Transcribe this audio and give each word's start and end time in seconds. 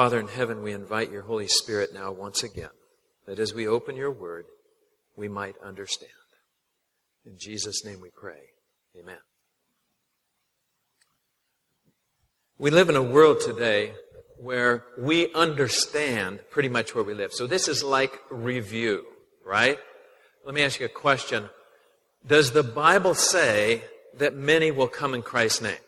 Father 0.00 0.18
in 0.18 0.28
heaven, 0.28 0.62
we 0.62 0.72
invite 0.72 1.10
your 1.10 1.20
Holy 1.20 1.46
Spirit 1.46 1.92
now 1.92 2.10
once 2.10 2.42
again, 2.42 2.70
that 3.26 3.38
as 3.38 3.52
we 3.52 3.68
open 3.68 3.96
your 3.96 4.10
word, 4.10 4.46
we 5.14 5.28
might 5.28 5.56
understand. 5.62 6.10
In 7.26 7.34
Jesus' 7.36 7.84
name 7.84 8.00
we 8.00 8.08
pray. 8.08 8.40
Amen. 8.98 9.18
We 12.56 12.70
live 12.70 12.88
in 12.88 12.96
a 12.96 13.02
world 13.02 13.42
today 13.42 13.92
where 14.38 14.84
we 14.96 15.34
understand 15.34 16.40
pretty 16.48 16.70
much 16.70 16.94
where 16.94 17.04
we 17.04 17.12
live. 17.12 17.34
So 17.34 17.46
this 17.46 17.68
is 17.68 17.84
like 17.84 18.18
review, 18.30 19.04
right? 19.44 19.78
Let 20.46 20.54
me 20.54 20.62
ask 20.62 20.80
you 20.80 20.86
a 20.86 20.88
question. 20.88 21.50
Does 22.26 22.52
the 22.52 22.62
Bible 22.62 23.12
say 23.12 23.84
that 24.16 24.34
many 24.34 24.70
will 24.70 24.88
come 24.88 25.12
in 25.12 25.20
Christ's 25.20 25.60
name? 25.60 25.84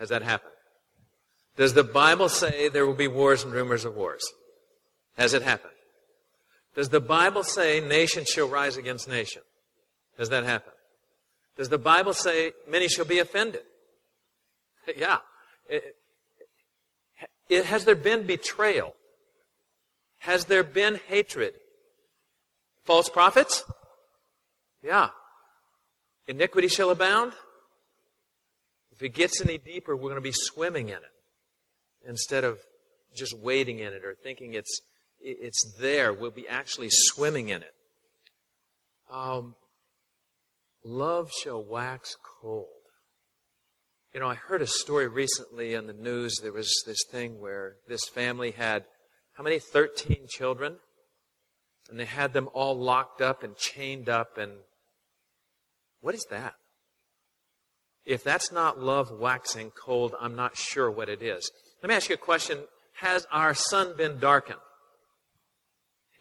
Has 0.00 0.08
that 0.08 0.22
happened? 0.22 0.51
Does 1.56 1.74
the 1.74 1.84
Bible 1.84 2.28
say 2.28 2.68
there 2.68 2.86
will 2.86 2.94
be 2.94 3.08
wars 3.08 3.44
and 3.44 3.52
rumors 3.52 3.84
of 3.84 3.94
wars? 3.94 4.22
Has 5.16 5.34
it 5.34 5.42
happened? 5.42 5.72
Does 6.74 6.88
the 6.88 7.00
Bible 7.00 7.44
say 7.44 7.80
nation 7.80 8.24
shall 8.24 8.48
rise 8.48 8.76
against 8.76 9.08
nation? 9.08 9.42
Has 10.18 10.30
that 10.30 10.44
happened? 10.44 10.76
Does 11.58 11.68
the 11.68 11.78
Bible 11.78 12.14
say 12.14 12.52
many 12.68 12.88
shall 12.88 13.04
be 13.04 13.18
offended? 13.18 13.62
Yeah. 14.96 15.18
It, 15.68 15.94
it, 17.48 17.66
has 17.66 17.84
there 17.84 17.94
been 17.94 18.26
betrayal? 18.26 18.96
Has 20.18 20.46
there 20.46 20.64
been 20.64 20.98
hatred? 21.06 21.54
False 22.84 23.08
prophets? 23.08 23.62
Yeah. 24.82 25.10
Iniquity 26.26 26.66
shall 26.66 26.90
abound? 26.90 27.32
If 28.90 29.02
it 29.02 29.14
gets 29.14 29.40
any 29.40 29.56
deeper, 29.56 29.94
we're 29.94 30.10
going 30.10 30.16
to 30.16 30.20
be 30.20 30.32
swimming 30.32 30.88
in 30.88 30.96
it 30.96 31.11
instead 32.06 32.44
of 32.44 32.58
just 33.14 33.38
wading 33.38 33.78
in 33.78 33.92
it 33.92 34.04
or 34.04 34.14
thinking 34.14 34.54
it's, 34.54 34.80
it's 35.20 35.74
there. 35.78 36.12
We'll 36.12 36.30
be 36.30 36.48
actually 36.48 36.88
swimming 36.90 37.48
in 37.48 37.62
it. 37.62 37.74
Um, 39.10 39.54
love 40.84 41.30
shall 41.42 41.62
wax 41.62 42.16
cold. 42.40 42.66
You 44.14 44.20
know, 44.20 44.28
I 44.28 44.34
heard 44.34 44.62
a 44.62 44.66
story 44.66 45.08
recently 45.08 45.74
in 45.74 45.86
the 45.86 45.92
news. 45.92 46.38
There 46.42 46.52
was 46.52 46.70
this 46.86 47.02
thing 47.10 47.40
where 47.40 47.76
this 47.88 48.06
family 48.08 48.50
had, 48.50 48.84
how 49.34 49.44
many? 49.44 49.58
13 49.58 50.26
children. 50.28 50.76
And 51.90 51.98
they 51.98 52.04
had 52.04 52.32
them 52.32 52.48
all 52.52 52.78
locked 52.78 53.20
up 53.20 53.42
and 53.42 53.56
chained 53.56 54.08
up. 54.08 54.36
And 54.36 54.52
what 56.00 56.14
is 56.14 56.26
that? 56.30 56.54
If 58.04 58.24
that's 58.24 58.52
not 58.52 58.80
love 58.80 59.10
waxing 59.10 59.70
cold, 59.70 60.14
I'm 60.20 60.34
not 60.34 60.56
sure 60.56 60.90
what 60.90 61.08
it 61.08 61.22
is. 61.22 61.50
Let 61.82 61.88
me 61.88 61.94
ask 61.96 62.08
you 62.08 62.14
a 62.14 62.18
question. 62.18 62.58
Has 62.94 63.26
our 63.32 63.54
sun 63.54 63.96
been 63.96 64.18
darkened? 64.20 64.60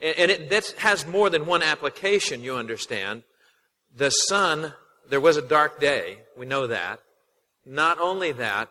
And 0.02 0.32
it, 0.32 0.50
that 0.50 0.74
has 0.80 1.06
more 1.06 1.30
than 1.30 1.46
one 1.46 1.62
application, 1.62 2.42
you 2.42 2.56
understand. 2.56 3.22
The 3.96 4.10
sun, 4.10 4.74
there 5.08 5.22
was 5.22 5.38
a 5.38 5.42
dark 5.42 5.80
day. 5.80 6.20
We 6.36 6.48
know 6.48 6.66
that. 6.66 7.00
Not 7.66 8.00
only 8.00 8.32
that, 8.32 8.70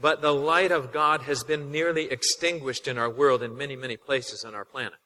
but 0.00 0.22
the 0.22 0.32
light 0.32 0.72
of 0.72 0.92
God 0.92 1.22
has 1.22 1.44
been 1.44 1.70
nearly 1.70 2.10
extinguished 2.10 2.88
in 2.88 2.96
our 2.96 3.10
world 3.10 3.42
in 3.42 3.58
many, 3.58 3.76
many 3.76 3.98
places 3.98 4.42
on 4.42 4.54
our 4.54 4.64
planet. 4.64 4.98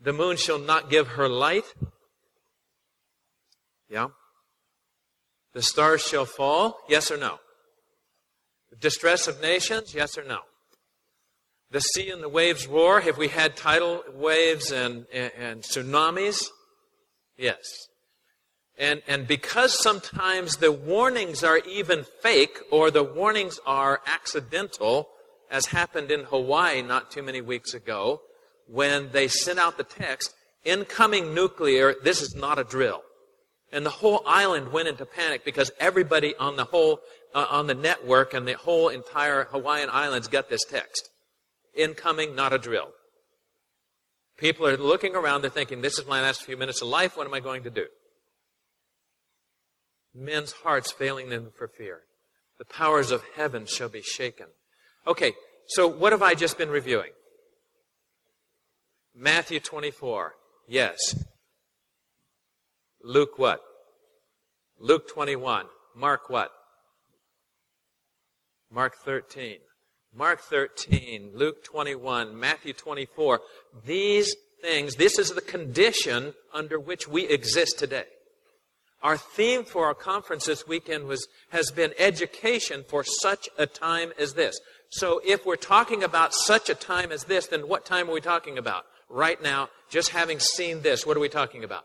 The 0.00 0.14
moon 0.14 0.38
shall 0.38 0.58
not 0.58 0.88
give 0.88 1.08
her 1.08 1.28
light. 1.28 1.64
Yeah? 3.90 4.08
The 5.52 5.60
stars 5.60 6.00
shall 6.00 6.24
fall. 6.24 6.78
Yes 6.88 7.10
or 7.10 7.18
no? 7.18 7.38
Distress 8.80 9.28
of 9.28 9.40
nations. 9.40 9.94
Yes 9.94 10.16
or 10.18 10.24
no? 10.24 10.40
The 11.70 11.80
sea 11.80 12.10
and 12.10 12.22
the 12.22 12.28
waves 12.28 12.66
roar. 12.66 13.00
Have 13.00 13.18
we 13.18 13.28
had 13.28 13.56
tidal 13.56 14.02
waves 14.12 14.72
and, 14.72 15.06
and, 15.12 15.32
and 15.38 15.62
tsunamis? 15.62 16.44
Yes. 17.36 17.88
And, 18.78 19.02
and 19.06 19.26
because 19.26 19.80
sometimes 19.82 20.56
the 20.56 20.72
warnings 20.72 21.44
are 21.44 21.58
even 21.58 22.04
fake 22.22 22.58
or 22.70 22.90
the 22.90 23.04
warnings 23.04 23.60
are 23.66 24.00
accidental, 24.06 25.08
as 25.50 25.66
happened 25.66 26.10
in 26.10 26.24
Hawaii 26.24 26.82
not 26.82 27.10
too 27.10 27.22
many 27.22 27.40
weeks 27.40 27.74
ago, 27.74 28.22
when 28.66 29.10
they 29.12 29.28
sent 29.28 29.58
out 29.58 29.76
the 29.76 29.84
text, 29.84 30.34
incoming 30.64 31.34
nuclear, 31.34 31.94
this 32.02 32.22
is 32.22 32.34
not 32.34 32.58
a 32.58 32.64
drill. 32.64 33.02
And 33.70 33.84
the 33.84 33.90
whole 33.90 34.22
island 34.26 34.72
went 34.72 34.88
into 34.88 35.06
panic 35.06 35.44
because 35.44 35.70
everybody 35.78 36.34
on 36.36 36.56
the 36.56 36.64
whole, 36.64 37.00
uh, 37.34 37.46
on 37.50 37.66
the 37.66 37.74
network 37.74 38.34
and 38.34 38.46
the 38.46 38.54
whole 38.54 38.88
entire 38.88 39.44
Hawaiian 39.44 39.88
Islands 39.90 40.28
got 40.28 40.48
this 40.48 40.64
text. 40.64 41.10
Incoming, 41.74 42.34
not 42.34 42.52
a 42.52 42.58
drill. 42.58 42.90
People 44.36 44.66
are 44.66 44.76
looking 44.76 45.14
around, 45.14 45.42
they're 45.42 45.50
thinking, 45.50 45.82
this 45.82 45.98
is 45.98 46.06
my 46.06 46.20
last 46.20 46.42
few 46.42 46.56
minutes 46.56 46.82
of 46.82 46.88
life, 46.88 47.16
what 47.16 47.26
am 47.26 47.34
I 47.34 47.40
going 47.40 47.62
to 47.64 47.70
do? 47.70 47.86
men's 50.14 50.52
hearts 50.52 50.92
failing 50.92 51.30
them 51.30 51.50
for 51.56 51.68
fear. 51.68 52.00
The 52.58 52.64
powers 52.64 53.10
of 53.10 53.22
heaven 53.34 53.66
shall 53.66 53.88
be 53.88 54.02
shaken. 54.02 54.46
Okay, 55.06 55.32
so 55.66 55.88
what 55.88 56.12
have 56.12 56.22
I 56.22 56.34
just 56.34 56.58
been 56.58 56.70
reviewing? 56.70 57.10
Matthew 59.14 59.60
24. 59.60 60.34
Yes. 60.68 60.98
Luke 63.02 63.38
what? 63.38 63.60
Luke 64.78 65.08
21. 65.08 65.66
Mark 65.96 66.30
what? 66.30 66.50
Mark 68.72 68.96
13. 69.04 69.58
Mark 70.14 70.40
13, 70.40 71.30
Luke 71.34 71.64
21, 71.64 72.38
Matthew 72.38 72.72
24. 72.72 73.40
These 73.86 74.34
things, 74.62 74.96
this 74.96 75.18
is 75.18 75.30
the 75.30 75.40
condition 75.40 76.34
under 76.52 76.78
which 76.78 77.08
we 77.08 77.26
exist 77.26 77.78
today. 77.78 78.04
Our 79.02 79.16
theme 79.16 79.64
for 79.64 79.86
our 79.86 79.94
conference 79.94 80.46
this 80.46 80.66
weekend 80.66 81.06
was, 81.06 81.26
has 81.50 81.70
been 81.70 81.92
education 81.98 82.84
for 82.88 83.04
such 83.04 83.48
a 83.58 83.66
time 83.66 84.12
as 84.18 84.34
this. 84.34 84.58
So 84.90 85.20
if 85.24 85.44
we're 85.44 85.56
talking 85.56 86.04
about 86.04 86.34
such 86.34 86.70
a 86.70 86.74
time 86.74 87.10
as 87.10 87.24
this, 87.24 87.48
then 87.48 87.68
what 87.68 87.84
time 87.84 88.08
are 88.08 88.12
we 88.12 88.20
talking 88.20 88.58
about? 88.58 88.84
Right 89.08 89.42
now, 89.42 89.70
just 89.90 90.10
having 90.10 90.38
seen 90.38 90.82
this, 90.82 91.04
what 91.04 91.16
are 91.16 91.20
we 91.20 91.28
talking 91.28 91.64
about? 91.64 91.84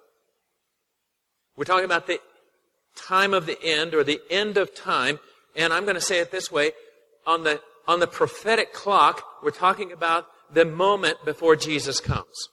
We're 1.56 1.66
talking 1.66 1.86
about 1.86 2.08
the 2.08 2.20
time 2.96 3.34
of 3.34 3.46
the 3.46 3.58
end 3.64 3.96
or 3.96 4.04
the 4.04 4.22
end 4.30 4.58
of 4.58 4.76
time. 4.76 5.20
And 5.58 5.74
I'm 5.74 5.84
going 5.84 5.96
to 5.96 6.02
say 6.02 6.20
it 6.20 6.32
this 6.32 6.52
way. 6.52 6.72
On 7.26 7.44
the, 7.44 7.60
on 7.88 8.00
the 8.00 8.08
prophetic 8.08 8.72
clock, 8.72 9.24
we're 9.44 9.52
talking 9.52 9.92
about 9.92 10.28
the 10.54 10.64
moment 10.64 11.18
before 11.26 11.58
Jesus 11.58 12.00
comes. 12.00 12.50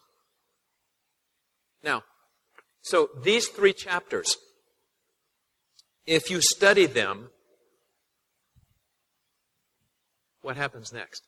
Now, 1.84 2.02
so 2.80 3.10
these 3.22 3.46
three 3.48 3.74
chapters, 3.74 4.36
if 6.06 6.30
you 6.30 6.40
study 6.40 6.86
them, 6.86 7.28
what 10.42 10.56
happens 10.56 10.92
next? 10.92 11.22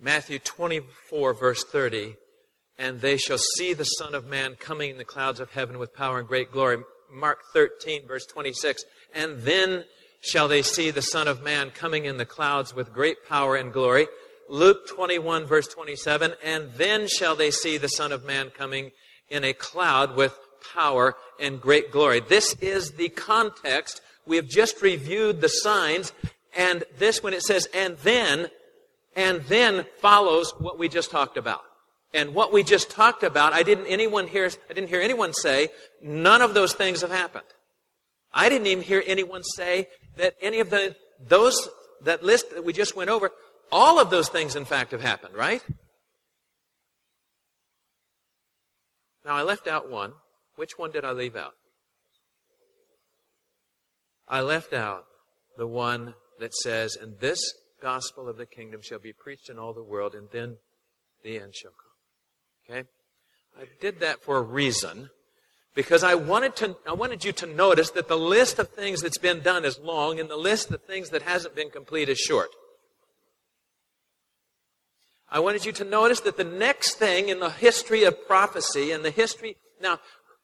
Matthew 0.00 0.38
24, 0.38 1.34
verse 1.34 1.64
30, 1.64 2.16
and 2.78 3.00
they 3.00 3.18
shall 3.18 3.36
see 3.36 3.74
the 3.74 3.84
Son 3.84 4.14
of 4.14 4.26
Man 4.26 4.54
coming 4.54 4.90
in 4.90 4.96
the 4.96 5.04
clouds 5.04 5.40
of 5.40 5.50
heaven 5.50 5.78
with 5.78 5.94
power 5.94 6.18
and 6.18 6.26
great 6.26 6.50
glory. 6.50 6.78
Mark 7.12 7.44
13, 7.52 8.06
verse 8.06 8.26
26, 8.26 8.84
and 9.14 9.40
then 9.42 9.84
shall 10.20 10.48
they 10.48 10.62
see 10.62 10.90
the 10.90 11.02
Son 11.02 11.28
of 11.28 11.42
Man 11.42 11.70
coming 11.70 12.04
in 12.04 12.16
the 12.16 12.24
clouds 12.24 12.74
with 12.74 12.92
great 12.92 13.26
power 13.28 13.56
and 13.56 13.72
glory. 13.72 14.06
Luke 14.48 14.88
21, 14.88 15.46
verse 15.46 15.68
27, 15.68 16.34
and 16.44 16.70
then 16.76 17.06
shall 17.08 17.36
they 17.36 17.50
see 17.50 17.78
the 17.78 17.88
Son 17.88 18.12
of 18.12 18.24
Man 18.24 18.50
coming 18.50 18.90
in 19.28 19.44
a 19.44 19.52
cloud 19.52 20.16
with 20.16 20.36
power 20.74 21.14
and 21.38 21.60
great 21.60 21.90
glory. 21.90 22.20
This 22.20 22.54
is 22.60 22.92
the 22.92 23.08
context. 23.08 24.00
We 24.26 24.36
have 24.36 24.48
just 24.48 24.82
reviewed 24.82 25.40
the 25.40 25.48
signs, 25.48 26.12
and 26.56 26.84
this, 26.98 27.22
when 27.22 27.32
it 27.32 27.42
says, 27.42 27.68
and 27.72 27.96
then, 27.98 28.48
and 29.16 29.42
then 29.42 29.86
follows 29.98 30.52
what 30.58 30.78
we 30.78 30.88
just 30.88 31.10
talked 31.10 31.36
about. 31.36 31.62
And 32.12 32.34
what 32.34 32.52
we 32.52 32.62
just 32.62 32.90
talked 32.90 33.22
about, 33.22 33.52
I 33.52 33.62
didn't 33.62 33.86
anyone 33.86 34.26
hear, 34.26 34.50
I 34.68 34.72
didn't 34.72 34.88
hear 34.88 35.00
anyone 35.00 35.32
say, 35.32 35.68
none 36.02 36.42
of 36.42 36.54
those 36.54 36.72
things 36.72 37.02
have 37.02 37.10
happened. 37.10 37.44
I 38.32 38.48
didn't 38.48 38.66
even 38.66 38.84
hear 38.84 39.02
anyone 39.06 39.42
say 39.44 39.88
that 40.16 40.34
any 40.40 40.60
of 40.60 40.70
the, 40.70 40.96
those, 41.24 41.68
that 42.02 42.22
list 42.22 42.50
that 42.50 42.64
we 42.64 42.72
just 42.72 42.96
went 42.96 43.10
over, 43.10 43.30
all 43.70 44.00
of 44.00 44.10
those 44.10 44.28
things 44.28 44.56
in 44.56 44.64
fact 44.64 44.90
have 44.90 45.02
happened, 45.02 45.34
right? 45.34 45.62
Now, 49.24 49.36
I 49.36 49.42
left 49.42 49.68
out 49.68 49.90
one. 49.90 50.14
Which 50.56 50.72
one 50.76 50.90
did 50.90 51.04
I 51.04 51.12
leave 51.12 51.36
out? 51.36 51.52
I 54.26 54.40
left 54.40 54.72
out 54.72 55.04
the 55.56 55.66
one 55.66 56.14
that 56.38 56.54
says, 56.54 56.96
And 56.96 57.18
this 57.20 57.40
gospel 57.82 58.28
of 58.28 58.36
the 58.36 58.46
kingdom 58.46 58.80
shall 58.82 58.98
be 58.98 59.12
preached 59.12 59.48
in 59.48 59.58
all 59.58 59.72
the 59.72 59.82
world, 59.82 60.14
and 60.14 60.28
then 60.32 60.56
the 61.22 61.38
end 61.38 61.54
shall 61.54 61.72
come. 61.72 61.89
Okay? 62.70 62.88
I 63.60 63.64
did 63.80 64.00
that 64.00 64.22
for 64.22 64.36
a 64.36 64.42
reason. 64.42 65.10
because 65.74 66.02
I 66.02 66.14
wanted, 66.14 66.56
to, 66.56 66.76
I 66.86 66.92
wanted 66.92 67.24
you 67.24 67.32
to 67.32 67.46
notice 67.46 67.90
that 67.90 68.08
the 68.08 68.18
list 68.18 68.58
of 68.58 68.68
things 68.70 69.02
that's 69.02 69.18
been 69.18 69.40
done 69.40 69.64
is 69.64 69.78
long 69.78 70.18
and 70.18 70.28
the 70.28 70.36
list 70.36 70.70
of 70.70 70.82
things 70.82 71.10
that 71.10 71.22
hasn't 71.22 71.54
been 71.54 71.70
complete 71.70 72.08
is 72.08 72.18
short. 72.18 72.50
I 75.30 75.38
wanted 75.38 75.64
you 75.64 75.72
to 75.72 75.84
notice 75.84 76.20
that 76.20 76.36
the 76.36 76.44
next 76.44 76.94
thing 76.94 77.28
in 77.28 77.38
the 77.38 77.50
history 77.50 78.02
of 78.02 78.26
prophecy 78.26 78.90
and 78.90 79.04
the 79.04 79.10
history. 79.10 79.56
Now, 79.80 80.00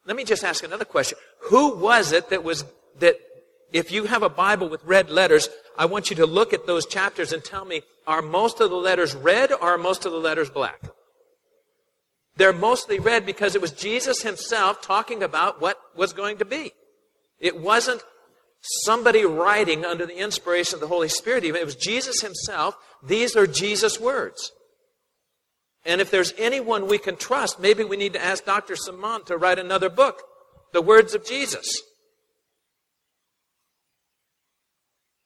let 0.07 0.17
me 0.17 0.23
just 0.23 0.45
ask 0.45 0.63
another 0.63 0.85
question. 0.85 1.19
Who 1.51 1.75
was 1.75 2.13
it 2.13 2.31
that 2.31 2.45
was, 2.45 2.65
that 3.01 3.17
if 3.73 3.91
you 3.91 4.05
have 4.05 4.23
a 4.23 4.29
Bible 4.29 4.69
with 4.69 4.85
red 4.85 5.11
letters, 5.11 5.49
I 5.77 5.87
want 5.87 6.09
you 6.09 6.17
to 6.17 6.27
look 6.27 6.53
at 6.53 6.67
those 6.67 6.87
chapters 6.87 7.33
and 7.33 7.43
tell 7.45 7.65
me, 7.65 7.83
are 8.07 8.23
most 8.23 8.61
of 8.61 8.71
the 8.71 8.77
letters 8.77 9.17
red 9.17 9.51
or 9.51 9.61
are 9.61 9.79
most 9.79 10.07
of 10.07 10.13
the 10.13 10.19
letters 10.19 10.49
black? 10.49 10.86
They're 12.37 12.53
mostly 12.53 12.99
red 12.99 13.25
because 13.25 13.55
it 13.55 13.63
was 13.63 13.73
Jesus 13.73 14.23
himself 14.23 14.83
talking 14.83 15.23
about 15.23 15.61
what 15.61 15.79
was 15.97 16.13
going 16.13 16.39
to 16.39 16.45
be. 16.45 16.73
It 17.39 17.59
wasn't 17.59 18.03
somebody 18.61 19.25
writing 19.25 19.85
under 19.85 20.07
the 20.07 20.19
inspiration 20.19 20.75
of 20.75 20.81
the 20.81 20.87
Holy 20.87 21.09
Spirit, 21.09 21.45
even. 21.45 21.61
It 21.61 21.65
was 21.65 21.77
Jesus 21.77 22.21
himself. 22.21 22.77
These 23.03 23.37
are 23.37 23.47
Jesus' 23.47 23.99
words. 24.01 24.53
And 25.85 26.01
if 26.01 26.11
there's 26.11 26.35
anyone 26.37 26.89
we 26.89 26.99
can 26.99 27.17
trust, 27.17 27.61
maybe 27.61 27.85
we 27.85 27.97
need 27.97 28.13
to 28.15 28.23
ask 28.23 28.45
Dr. 28.45 28.77
Simon 28.77 29.25
to 29.27 29.37
write 29.37 29.59
another 29.59 29.89
book, 29.89 30.23
The 30.73 30.83
Words 30.83 31.15
of 31.15 31.25
Jesus. 31.25 31.81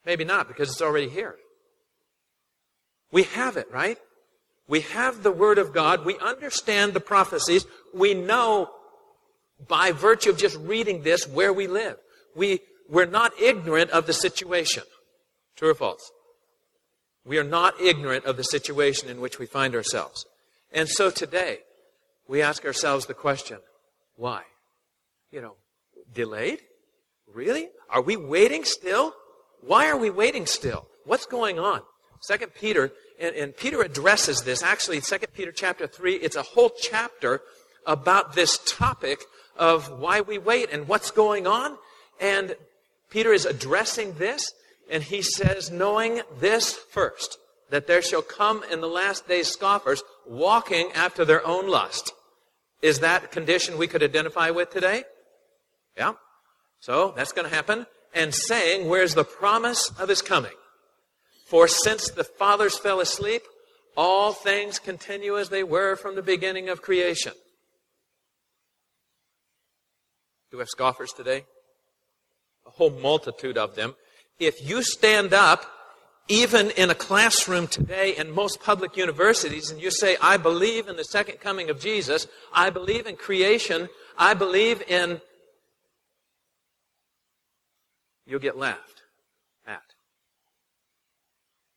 Maybe 0.04 0.24
not, 0.24 0.48
because 0.48 0.70
it's 0.70 0.82
already 0.82 1.08
here. 1.08 1.36
We 3.10 3.24
have 3.24 3.56
it, 3.56 3.70
right? 3.72 3.98
We 4.70 4.82
have 4.82 5.24
the 5.24 5.32
Word 5.32 5.58
of 5.58 5.74
God. 5.74 6.04
We 6.04 6.16
understand 6.20 6.94
the 6.94 7.00
prophecies. 7.00 7.66
We 7.92 8.14
know 8.14 8.70
by 9.66 9.90
virtue 9.90 10.30
of 10.30 10.38
just 10.38 10.56
reading 10.58 11.02
this 11.02 11.26
where 11.26 11.52
we 11.52 11.66
live. 11.66 11.96
We, 12.36 12.60
we're 12.88 13.04
not 13.04 13.32
ignorant 13.40 13.90
of 13.90 14.06
the 14.06 14.12
situation. 14.12 14.84
True 15.56 15.70
or 15.70 15.74
false? 15.74 16.12
We 17.24 17.36
are 17.36 17.44
not 17.44 17.80
ignorant 17.80 18.26
of 18.26 18.36
the 18.36 18.44
situation 18.44 19.08
in 19.08 19.20
which 19.20 19.40
we 19.40 19.46
find 19.46 19.74
ourselves. 19.74 20.24
And 20.72 20.88
so 20.88 21.10
today, 21.10 21.58
we 22.28 22.40
ask 22.40 22.64
ourselves 22.64 23.06
the 23.06 23.14
question, 23.14 23.58
why? 24.14 24.42
You 25.32 25.40
know, 25.40 25.56
delayed? 26.14 26.60
Really? 27.26 27.70
Are 27.90 28.02
we 28.02 28.16
waiting 28.16 28.64
still? 28.64 29.14
Why 29.62 29.88
are 29.88 29.98
we 29.98 30.10
waiting 30.10 30.46
still? 30.46 30.86
What's 31.06 31.26
going 31.26 31.58
on? 31.58 31.82
Second 32.20 32.54
Peter 32.54 32.92
and, 33.20 33.36
and 33.36 33.56
Peter 33.56 33.82
addresses 33.82 34.42
this. 34.42 34.62
Actually, 34.62 35.00
2 35.00 35.18
Peter 35.34 35.52
chapter 35.52 35.86
3, 35.86 36.14
it's 36.16 36.36
a 36.36 36.42
whole 36.42 36.70
chapter 36.80 37.42
about 37.86 38.34
this 38.34 38.58
topic 38.66 39.20
of 39.56 40.00
why 40.00 40.22
we 40.22 40.38
wait 40.38 40.70
and 40.72 40.88
what's 40.88 41.10
going 41.10 41.46
on. 41.46 41.76
And 42.20 42.56
Peter 43.10 43.32
is 43.32 43.44
addressing 43.44 44.14
this, 44.14 44.52
and 44.90 45.02
he 45.02 45.22
says, 45.22 45.70
knowing 45.70 46.22
this 46.38 46.72
first, 46.72 47.38
that 47.68 47.86
there 47.86 48.02
shall 48.02 48.22
come 48.22 48.64
in 48.72 48.80
the 48.80 48.88
last 48.88 49.28
days 49.28 49.48
scoffers 49.48 50.02
walking 50.26 50.90
after 50.92 51.24
their 51.24 51.46
own 51.46 51.68
lust. 51.68 52.12
Is 52.82 53.00
that 53.00 53.24
a 53.24 53.28
condition 53.28 53.76
we 53.76 53.86
could 53.86 54.02
identify 54.02 54.50
with 54.50 54.70
today? 54.70 55.04
Yeah. 55.96 56.14
So 56.80 57.12
that's 57.14 57.32
going 57.32 57.48
to 57.48 57.54
happen. 57.54 57.86
And 58.14 58.34
saying, 58.34 58.88
where's 58.88 59.14
the 59.14 59.24
promise 59.24 59.92
of 59.98 60.08
his 60.08 60.22
coming? 60.22 60.52
For 61.50 61.66
since 61.66 62.08
the 62.08 62.22
fathers 62.22 62.78
fell 62.78 63.00
asleep, 63.00 63.42
all 63.96 64.32
things 64.32 64.78
continue 64.78 65.36
as 65.36 65.48
they 65.48 65.64
were 65.64 65.96
from 65.96 66.14
the 66.14 66.22
beginning 66.22 66.68
of 66.68 66.80
creation. 66.80 67.32
Do 70.52 70.58
we 70.58 70.60
have 70.60 70.68
scoffers 70.68 71.12
today? 71.12 71.46
A 72.68 72.70
whole 72.70 72.90
multitude 72.90 73.58
of 73.58 73.74
them. 73.74 73.96
If 74.38 74.64
you 74.64 74.84
stand 74.84 75.34
up, 75.34 75.66
even 76.28 76.70
in 76.70 76.88
a 76.88 76.94
classroom 76.94 77.66
today 77.66 78.16
in 78.16 78.30
most 78.30 78.60
public 78.60 78.96
universities, 78.96 79.72
and 79.72 79.82
you 79.82 79.90
say, 79.90 80.16
I 80.22 80.36
believe 80.36 80.86
in 80.86 80.94
the 80.94 81.02
second 81.02 81.40
coming 81.40 81.68
of 81.68 81.80
Jesus, 81.80 82.28
I 82.54 82.70
believe 82.70 83.08
in 83.08 83.16
creation, 83.16 83.88
I 84.16 84.34
believe 84.34 84.82
in. 84.82 85.20
You'll 88.24 88.38
get 88.38 88.56
laughed. 88.56 88.99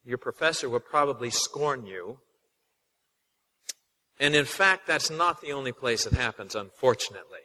Your 0.05 0.17
professor 0.17 0.69
will 0.69 0.79
probably 0.79 1.29
scorn 1.29 1.85
you. 1.85 2.19
And 4.19 4.35
in 4.35 4.45
fact, 4.45 4.85
that's 4.87 5.09
not 5.09 5.41
the 5.41 5.53
only 5.53 5.71
place 5.71 6.05
it 6.05 6.13
happens, 6.13 6.55
unfortunately. 6.55 7.39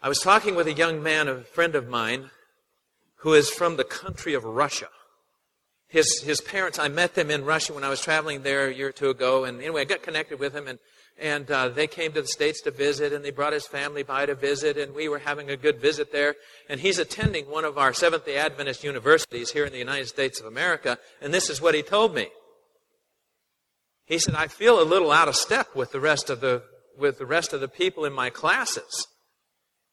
I 0.00 0.08
was 0.08 0.18
talking 0.18 0.54
with 0.54 0.66
a 0.66 0.72
young 0.72 1.02
man, 1.02 1.28
a 1.28 1.42
friend 1.42 1.74
of 1.74 1.88
mine, 1.88 2.30
who 3.16 3.34
is 3.34 3.48
from 3.50 3.76
the 3.76 3.84
country 3.84 4.34
of 4.34 4.44
Russia. 4.44 4.88
His, 5.86 6.22
his 6.22 6.40
parents, 6.40 6.78
I 6.78 6.88
met 6.88 7.14
them 7.14 7.30
in 7.30 7.44
Russia 7.44 7.72
when 7.72 7.84
I 7.84 7.88
was 7.88 8.00
traveling 8.00 8.42
there 8.42 8.66
a 8.66 8.74
year 8.74 8.88
or 8.88 8.92
two 8.92 9.10
ago, 9.10 9.44
and 9.44 9.60
anyway, 9.60 9.82
I 9.82 9.84
got 9.84 10.02
connected 10.02 10.40
with 10.40 10.54
him, 10.54 10.66
and 10.66 10.78
and 11.18 11.50
uh, 11.50 11.68
they 11.68 11.86
came 11.86 12.12
to 12.12 12.22
the 12.22 12.28
States 12.28 12.60
to 12.62 12.70
visit, 12.70 13.12
and 13.12 13.24
they 13.24 13.30
brought 13.30 13.52
his 13.52 13.66
family 13.66 14.02
by 14.02 14.26
to 14.26 14.34
visit, 14.34 14.76
and 14.76 14.94
we 14.94 15.08
were 15.08 15.18
having 15.18 15.50
a 15.50 15.56
good 15.56 15.80
visit 15.80 16.10
there. 16.10 16.34
And 16.68 16.80
he's 16.80 16.98
attending 16.98 17.46
one 17.46 17.64
of 17.64 17.78
our 17.78 17.92
Seventh 17.92 18.26
day 18.26 18.36
Adventist 18.36 18.82
universities 18.82 19.52
here 19.52 19.64
in 19.64 19.72
the 19.72 19.78
United 19.78 20.08
States 20.08 20.40
of 20.40 20.46
America, 20.46 20.98
and 21.20 21.32
this 21.32 21.48
is 21.48 21.60
what 21.60 21.74
he 21.74 21.82
told 21.82 22.14
me. 22.14 22.28
He 24.04 24.18
said, 24.18 24.34
I 24.34 24.48
feel 24.48 24.80
a 24.80 24.84
little 24.84 25.12
out 25.12 25.28
of 25.28 25.36
step 25.36 25.74
with 25.74 25.92
the 25.92 26.00
rest 26.00 26.28
of 26.28 26.40
the, 26.40 26.62
with 26.98 27.18
the, 27.18 27.26
rest 27.26 27.52
of 27.52 27.60
the 27.60 27.68
people 27.68 28.04
in 28.04 28.12
my 28.12 28.30
classes 28.30 29.06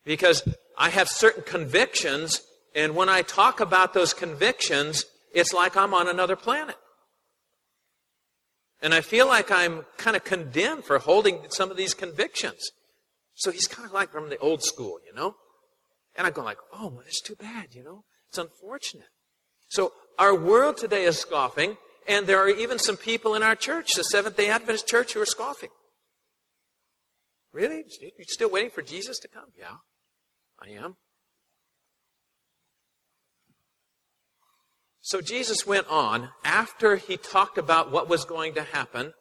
because 0.03 0.47
I 0.77 0.89
have 0.89 1.07
certain 1.07 1.43
convictions, 1.43 2.41
and 2.73 2.95
when 2.95 3.09
I 3.09 3.21
talk 3.21 3.59
about 3.59 3.93
those 3.93 4.13
convictions, 4.13 5.05
it's 5.33 5.53
like 5.53 5.77
I'm 5.77 5.93
on 5.93 6.07
another 6.07 6.35
planet. 6.35 6.75
And 8.81 8.93
I 8.93 9.01
feel 9.01 9.27
like 9.27 9.51
I'm 9.51 9.85
kind 9.97 10.15
of 10.15 10.23
condemned 10.23 10.85
for 10.85 10.99
holding 10.99 11.45
some 11.49 11.69
of 11.69 11.77
these 11.77 11.93
convictions. 11.93 12.71
So 13.33 13.51
he's 13.51 13.67
kind 13.67 13.85
of 13.85 13.93
like 13.93 14.11
from 14.11 14.29
the 14.29 14.37
old 14.37 14.63
school, 14.63 14.99
you 15.05 15.13
know? 15.13 15.35
And 16.15 16.25
I 16.25 16.29
go 16.31 16.43
like, 16.43 16.57
oh, 16.73 16.87
well, 16.87 17.03
it's 17.05 17.21
too 17.21 17.35
bad, 17.35 17.67
you 17.71 17.83
know? 17.83 18.03
It's 18.29 18.37
unfortunate. 18.37 19.07
So 19.69 19.93
our 20.17 20.35
world 20.35 20.77
today 20.77 21.03
is 21.03 21.17
scoffing, 21.17 21.77
and 22.07 22.27
there 22.27 22.39
are 22.39 22.49
even 22.49 22.79
some 22.79 22.97
people 22.97 23.35
in 23.35 23.43
our 23.43 23.55
church, 23.55 23.89
the 23.95 24.03
Seventh-day 24.03 24.49
Adventist 24.49 24.87
church, 24.87 25.13
who 25.13 25.21
are 25.21 25.25
scoffing. 25.25 25.69
Really? 27.51 27.83
You're 28.01 28.25
still 28.27 28.49
waiting 28.49 28.71
for 28.71 28.81
Jesus 28.81 29.19
to 29.19 29.27
come? 29.27 29.51
Yeah, 29.57 29.77
I 30.61 30.69
am. 30.71 30.95
So 35.09 35.21
Jesus 35.21 35.65
went 35.65 35.87
on 35.89 36.29
after 36.45 36.95
he 36.95 37.17
talked 37.17 37.57
about 37.57 37.91
what 37.91 38.07
was 38.07 38.25
going 38.25 38.53
to 38.53 38.61
happen 38.61 39.13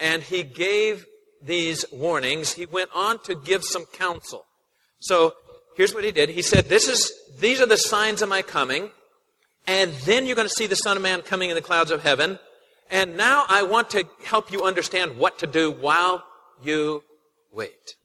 and 0.00 0.22
he 0.22 0.42
gave 0.42 1.04
these 1.42 1.84
warnings. 1.92 2.54
He 2.54 2.64
went 2.64 2.88
on 2.94 3.18
to 3.24 3.34
give 3.34 3.62
some 3.62 3.84
counsel. 3.84 4.46
So 5.00 5.34
here's 5.76 5.92
what 5.92 6.04
he 6.04 6.12
did. 6.12 6.30
He 6.30 6.40
said, 6.40 6.70
this 6.70 6.88
is, 6.88 7.12
these 7.38 7.60
are 7.60 7.66
the 7.66 7.76
signs 7.76 8.22
of 8.22 8.30
my 8.30 8.40
coming. 8.40 8.88
And 9.66 9.92
then 10.06 10.24
you're 10.24 10.34
going 10.34 10.48
to 10.48 10.54
see 10.54 10.66
the 10.66 10.76
Son 10.76 10.96
of 10.96 11.02
Man 11.02 11.20
coming 11.20 11.50
in 11.50 11.56
the 11.56 11.60
clouds 11.60 11.90
of 11.90 12.02
heaven. 12.02 12.38
And 12.90 13.18
now 13.18 13.44
I 13.50 13.64
want 13.64 13.90
to 13.90 14.04
help 14.24 14.50
you 14.50 14.64
understand 14.64 15.18
what 15.18 15.38
to 15.40 15.46
do 15.46 15.70
while 15.70 16.24
you 16.62 17.04
wait. 17.52 17.96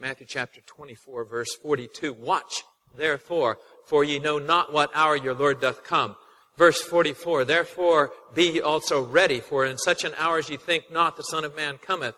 Matthew 0.00 0.26
chapter 0.28 0.62
24 0.66 1.26
verse 1.26 1.54
42. 1.62 2.12
Watch, 2.12 2.64
therefore, 2.96 3.58
for 3.86 4.04
ye 4.04 4.18
know 4.18 4.38
not 4.38 4.72
what 4.72 4.90
hour 4.94 5.16
your 5.16 5.34
Lord 5.34 5.60
doth 5.60 5.84
come. 5.84 6.16
Verse 6.56 6.80
44, 6.80 7.44
Therefore 7.44 8.12
be 8.34 8.52
ye 8.52 8.60
also 8.60 9.02
ready, 9.02 9.40
for 9.40 9.64
in 9.64 9.78
such 9.78 10.04
an 10.04 10.12
hour 10.18 10.38
as 10.38 10.48
ye 10.48 10.56
think 10.56 10.90
not 10.90 11.16
the 11.16 11.22
Son 11.22 11.44
of 11.44 11.56
Man 11.56 11.78
cometh. 11.78 12.14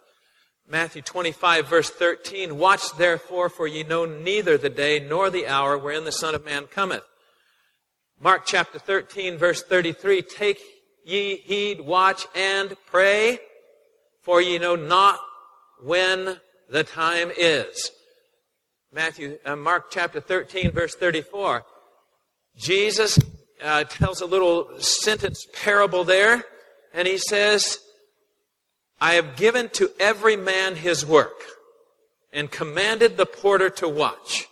Matthew 0.68 1.02
25, 1.02 1.68
verse 1.68 1.90
13, 1.90 2.58
Watch 2.58 2.96
therefore, 2.96 3.48
for 3.48 3.66
ye 3.66 3.82
know 3.82 4.04
neither 4.04 4.58
the 4.58 4.68
day 4.68 4.98
nor 4.98 5.30
the 5.30 5.46
hour 5.46 5.78
wherein 5.78 6.04
the 6.04 6.12
Son 6.12 6.34
of 6.34 6.44
Man 6.44 6.66
cometh. 6.66 7.04
Mark 8.20 8.42
chapter 8.46 8.78
13, 8.78 9.38
verse 9.38 9.62
33, 9.62 10.22
Take 10.22 10.60
ye 11.04 11.36
heed, 11.36 11.80
watch, 11.80 12.26
and 12.34 12.76
pray, 12.86 13.38
for 14.22 14.42
ye 14.42 14.58
know 14.58 14.74
not 14.74 15.20
when 15.82 16.40
the 16.68 16.82
time 16.82 17.30
is. 17.36 17.92
Matthew, 18.96 19.38
uh, 19.44 19.54
Mark 19.54 19.90
chapter 19.90 20.20
13, 20.22 20.70
verse 20.70 20.94
34. 20.94 21.66
Jesus 22.56 23.18
uh, 23.62 23.84
tells 23.84 24.22
a 24.22 24.26
little 24.26 24.70
sentence 24.80 25.46
parable 25.52 26.02
there, 26.02 26.42
and 26.94 27.06
he 27.06 27.18
says, 27.18 27.78
I 28.98 29.16
have 29.16 29.36
given 29.36 29.68
to 29.74 29.90
every 30.00 30.34
man 30.34 30.76
his 30.76 31.04
work, 31.04 31.44
and 32.32 32.50
commanded 32.50 33.18
the 33.18 33.26
porter 33.26 33.68
to 33.68 33.86
watch. 33.86 34.46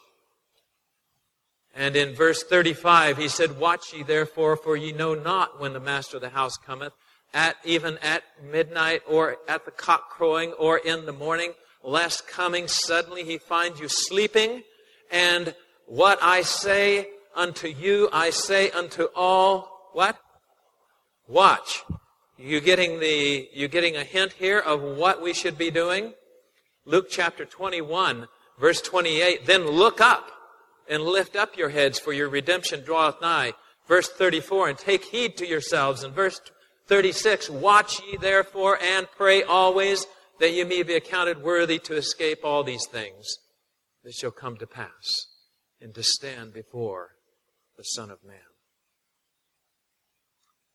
And 1.75 1.97
in 1.97 2.15
verse 2.15 2.43
35, 2.43 3.17
he 3.17 3.29
said, 3.29 3.59
Watch 3.59 3.95
ye 3.95 4.03
therefore, 4.03 4.59
for 4.59 4.77
ye 4.77 4.93
know 4.93 5.15
not 5.15 5.59
when 5.59 5.73
the 5.73 5.81
master 5.81 6.19
of 6.19 6.23
the 6.23 6.29
house 6.29 6.59
cometh, 6.59 6.93
at 7.33 7.57
even 7.65 7.97
at 8.03 8.25
midnight 8.53 9.01
or 9.09 9.39
at 9.49 9.65
the 9.65 9.71
cock 9.71 10.11
crowing 10.11 10.53
or 10.53 10.77
in 10.77 11.07
the 11.07 11.15
morning, 11.15 11.55
lest 11.85 12.27
coming 12.27 12.67
suddenly 12.67 13.25
he 13.25 13.39
find 13.39 13.79
you 13.79 13.89
sleeping. 13.89 14.63
And 15.11 15.55
what 15.87 16.19
I 16.23 16.43
say 16.43 17.09
unto 17.37 17.69
you, 17.69 18.09
I 18.13 18.31
say 18.31 18.71
unto 18.71 19.09
all, 19.15 19.91
what? 19.93 20.19
Watch. 21.29 21.85
You 22.39 22.61
getting 22.61 22.99
the, 22.99 23.49
you 23.53 23.69
getting 23.69 23.97
a 23.97 24.05
hint 24.05 24.33
here 24.33 24.59
of 24.59 24.83
what 24.83 25.23
we 25.23 25.33
should 25.33 25.57
be 25.57 25.71
doing? 25.71 26.15
Luke 26.85 27.07
chapter 27.09 27.45
21, 27.45 28.27
verse 28.59 28.81
28. 28.81 29.47
Then 29.47 29.67
look 29.67 30.01
up 30.01 30.31
and 30.89 31.03
lift 31.03 31.37
up 31.37 31.57
your 31.57 31.69
heads 31.69 31.99
for 31.99 32.13
your 32.13 32.29
redemption 32.29 32.83
draweth 32.83 33.21
nigh. 33.21 33.53
Verse 33.87 34.09
34, 34.09 34.71
and 34.71 34.79
take 34.79 35.05
heed 35.05 35.37
to 35.37 35.47
yourselves. 35.47 36.03
And 36.03 36.15
verse 36.15 36.41
36, 36.89 37.51
watch 37.51 38.01
ye 38.03 38.17
therefore 38.17 38.79
and 38.83 39.07
pray 39.17 39.43
always 39.43 40.07
that 40.45 40.53
ye 40.53 40.63
may 40.63 40.83
be 40.83 40.93
accounted 40.93 41.43
worthy 41.43 41.79
to 41.79 41.97
escape 41.97 42.41
all 42.45 42.63
these 42.63 42.87
things 42.87 43.39
that 44.05 44.13
shall 44.13 44.31
come 44.31 44.59
to 44.59 44.67
pass 44.67 45.27
and 45.81 45.95
to 45.95 46.03
stand 46.03 46.53
before 46.53 47.13
the 47.79 47.83
Son 47.83 48.11
of 48.11 48.23
Man. 48.23 48.37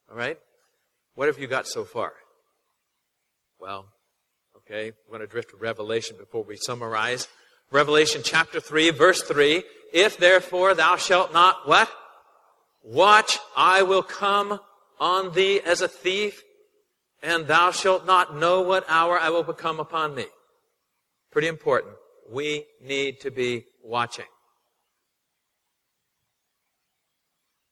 All 0.09 0.17
right? 0.17 0.39
What 1.13 1.27
have 1.27 1.37
you 1.37 1.45
got 1.45 1.67
so 1.67 1.83
far? 1.83 2.13
Well, 3.59 3.85
okay, 4.57 4.91
we're 5.05 5.17
going 5.19 5.27
to 5.27 5.31
drift 5.31 5.51
to 5.51 5.57
Revelation 5.57 6.17
before 6.17 6.43
we 6.43 6.55
summarize. 6.55 7.27
Revelation 7.69 8.23
chapter 8.25 8.59
3, 8.59 8.89
verse 8.89 9.21
3. 9.21 9.61
If 9.93 10.17
therefore 10.17 10.73
thou 10.73 10.95
shalt 10.95 11.31
not 11.31 11.67
what? 11.67 11.91
Watch, 12.81 13.37
I 13.55 13.83
will 13.83 14.01
come 14.01 14.61
on 14.99 15.35
thee 15.35 15.61
as 15.63 15.83
a 15.83 15.87
thief, 15.87 16.41
and 17.21 17.47
thou 17.47 17.71
shalt 17.71 18.05
not 18.05 18.35
know 18.35 18.61
what 18.61 18.85
hour 18.87 19.19
I 19.19 19.29
will 19.29 19.43
become 19.43 19.79
upon 19.79 20.15
thee. 20.15 20.27
Pretty 21.31 21.47
important. 21.47 21.95
We 22.31 22.65
need 22.81 23.19
to 23.21 23.31
be 23.31 23.65
watching. 23.83 24.25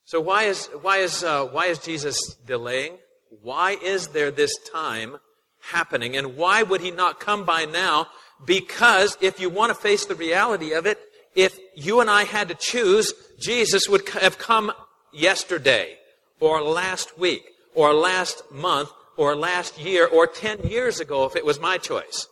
So 0.06 0.22
why 0.22 0.44
is 0.44 0.68
why 0.82 0.98
is 0.98 1.24
uh, 1.24 1.46
why 1.46 1.66
is 1.66 1.80
Jesus 1.80 2.36
delaying? 2.46 2.98
Why 3.42 3.72
is 3.84 4.08
there 4.08 4.32
this 4.32 4.58
time 4.72 5.18
happening, 5.60 6.16
and 6.16 6.38
why 6.38 6.64
would 6.64 6.80
he 6.80 6.92
not 6.92 7.20
come 7.20 7.44
by 7.46 7.66
now? 7.66 8.08
Because 8.46 9.18
if 9.20 9.40
you 9.40 9.50
want 9.50 9.70
to 9.70 9.76
face 9.76 10.06
the 10.06 10.16
reality 10.16 10.72
of 10.72 10.86
it, 10.86 10.98
if 11.36 11.60
you 11.76 12.00
and 12.00 12.10
I 12.10 12.24
had 12.24 12.48
to 12.48 12.56
choose, 12.56 13.14
Jesus 13.40 13.90
would 13.90 14.08
have 14.10 14.38
come 14.38 14.72
yesterday 15.12 15.98
or 16.40 16.62
last 16.62 17.18
week 17.20 17.44
or 17.76 17.94
last 17.94 18.44
month 18.52 18.90
or 19.18 19.36
last 19.36 19.80
year 19.80 20.08
or 20.08 20.28
10 20.28 20.68
years 20.68 21.00
ago 21.00 21.26
if 21.26 21.36
it 21.36 21.46
was 21.46 21.60
my 21.60 21.78
choice. 21.78 22.28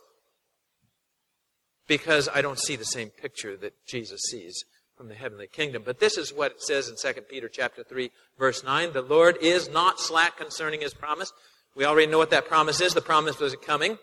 Because 1.86 2.28
I 2.32 2.40
don't 2.40 2.58
see 2.58 2.76
the 2.76 2.84
same 2.84 3.10
picture 3.10 3.56
that 3.58 3.74
Jesus 3.86 4.22
sees 4.30 4.64
from 4.96 5.08
the 5.08 5.14
heavenly 5.14 5.46
kingdom. 5.46 5.82
But 5.84 6.00
this 6.00 6.16
is 6.16 6.32
what 6.32 6.52
it 6.52 6.62
says 6.62 6.88
in 6.88 6.96
2 6.96 7.20
Peter 7.22 7.48
chapter 7.48 7.84
3 7.84 8.10
verse 8.38 8.64
9. 8.64 8.92
The 8.92 9.02
Lord 9.02 9.36
is 9.42 9.68
not 9.68 10.00
slack 10.00 10.36
concerning 10.38 10.80
his 10.80 10.94
promise. 10.94 11.32
We 11.74 11.84
already 11.84 12.10
know 12.10 12.18
what 12.18 12.30
that 12.30 12.48
promise 12.48 12.80
is. 12.80 12.94
The 12.94 13.02
promise 13.02 13.38
was 13.38 13.54
coming. 13.56 13.98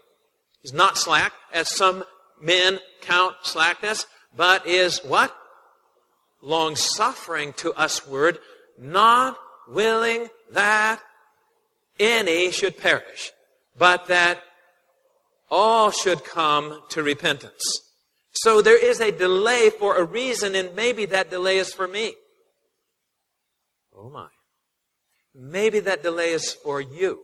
He's 0.62 0.74
not 0.74 0.98
slack, 0.98 1.34
as 1.52 1.76
some 1.76 2.06
men 2.42 2.80
count 3.02 3.36
slackness, 3.44 4.06
but 4.36 4.66
is 4.66 5.00
what? 5.00 5.36
Long 6.42 6.76
suffering 6.76 7.54
to 7.54 7.74
us 7.74 8.08
word, 8.08 8.40
not 8.78 9.38
willing 9.68 10.30
that 10.52 11.02
any 12.00 12.52
should 12.52 12.78
perish, 12.78 13.32
but 13.78 14.08
that 14.08 14.42
all 15.50 15.92
should 15.92 16.24
come 16.24 16.82
to 16.90 17.04
repentance. 17.04 17.64
So 18.32 18.62
there 18.62 18.84
is 18.84 19.00
a 19.00 19.12
delay 19.12 19.70
for 19.70 19.98
a 19.98 20.04
reason, 20.04 20.56
and 20.56 20.76
maybe 20.76 21.06
that 21.06 21.30
delay 21.30 21.58
is 21.58 21.74
for 21.74 21.88
me. 21.88 22.16
Oh 23.96 24.10
my. 24.10 24.28
Maybe 25.36 25.80
that 25.82 26.04
delay 26.04 26.32
is 26.32 26.52
for 26.52 26.82
you. 26.82 27.20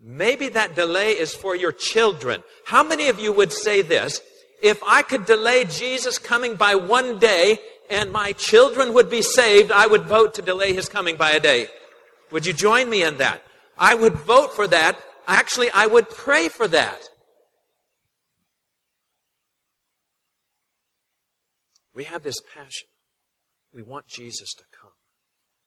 Maybe 0.00 0.48
that 0.50 0.74
delay 0.74 1.12
is 1.12 1.34
for 1.34 1.54
your 1.54 1.72
children. 1.72 2.42
How 2.64 2.82
many 2.82 3.08
of 3.08 3.18
you 3.18 3.32
would 3.32 3.52
say 3.52 3.82
this? 3.82 4.20
If 4.62 4.82
I 4.86 5.02
could 5.02 5.26
delay 5.26 5.64
Jesus 5.64 6.18
coming 6.18 6.54
by 6.54 6.74
one 6.74 7.18
day 7.18 7.58
and 7.90 8.12
my 8.12 8.32
children 8.32 8.94
would 8.94 9.10
be 9.10 9.22
saved, 9.22 9.72
I 9.72 9.86
would 9.86 10.04
vote 10.04 10.34
to 10.34 10.42
delay 10.42 10.72
his 10.72 10.88
coming 10.88 11.16
by 11.16 11.32
a 11.32 11.40
day. 11.40 11.68
Would 12.30 12.46
you 12.46 12.52
join 12.52 12.88
me 12.88 13.02
in 13.02 13.18
that? 13.18 13.42
I 13.80 13.94
would 13.94 14.12
vote 14.12 14.54
for 14.54 14.68
that. 14.68 15.00
Actually, 15.26 15.70
I 15.70 15.86
would 15.86 16.10
pray 16.10 16.48
for 16.48 16.68
that. 16.68 17.00
We 21.94 22.04
have 22.04 22.22
this 22.22 22.40
passion. 22.54 22.88
We 23.74 23.82
want 23.82 24.06
Jesus 24.06 24.52
to 24.54 24.64
come. 24.80 24.90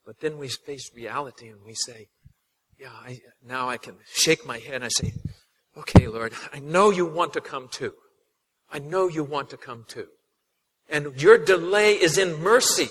But 0.06 0.20
then 0.20 0.38
we 0.38 0.48
face 0.48 0.92
reality 0.96 1.48
and 1.48 1.60
we 1.66 1.74
say, 1.74 2.08
yeah, 2.80 2.92
I, 2.92 3.20
now 3.46 3.70
I 3.70 3.78
can 3.78 3.96
shake 4.14 4.46
my 4.46 4.60
head 4.60 4.76
and 4.76 4.86
I 4.86 4.90
say, 4.90 5.14
okay, 5.78 6.08
Lord, 6.08 6.34
I 6.54 6.60
know 6.60 6.92
you 6.92 7.06
want 7.06 7.34
to 7.34 7.42
come 7.42 7.68
too. 7.68 7.94
I 8.72 8.80
know 8.80 9.08
you 9.08 9.24
want 9.24 9.50
to 9.52 9.58
come 9.58 9.86
too. 9.88 10.08
And 10.90 11.20
your 11.20 11.38
delay 11.38 11.94
is 11.94 12.18
in 12.18 12.42
mercy. 12.42 12.90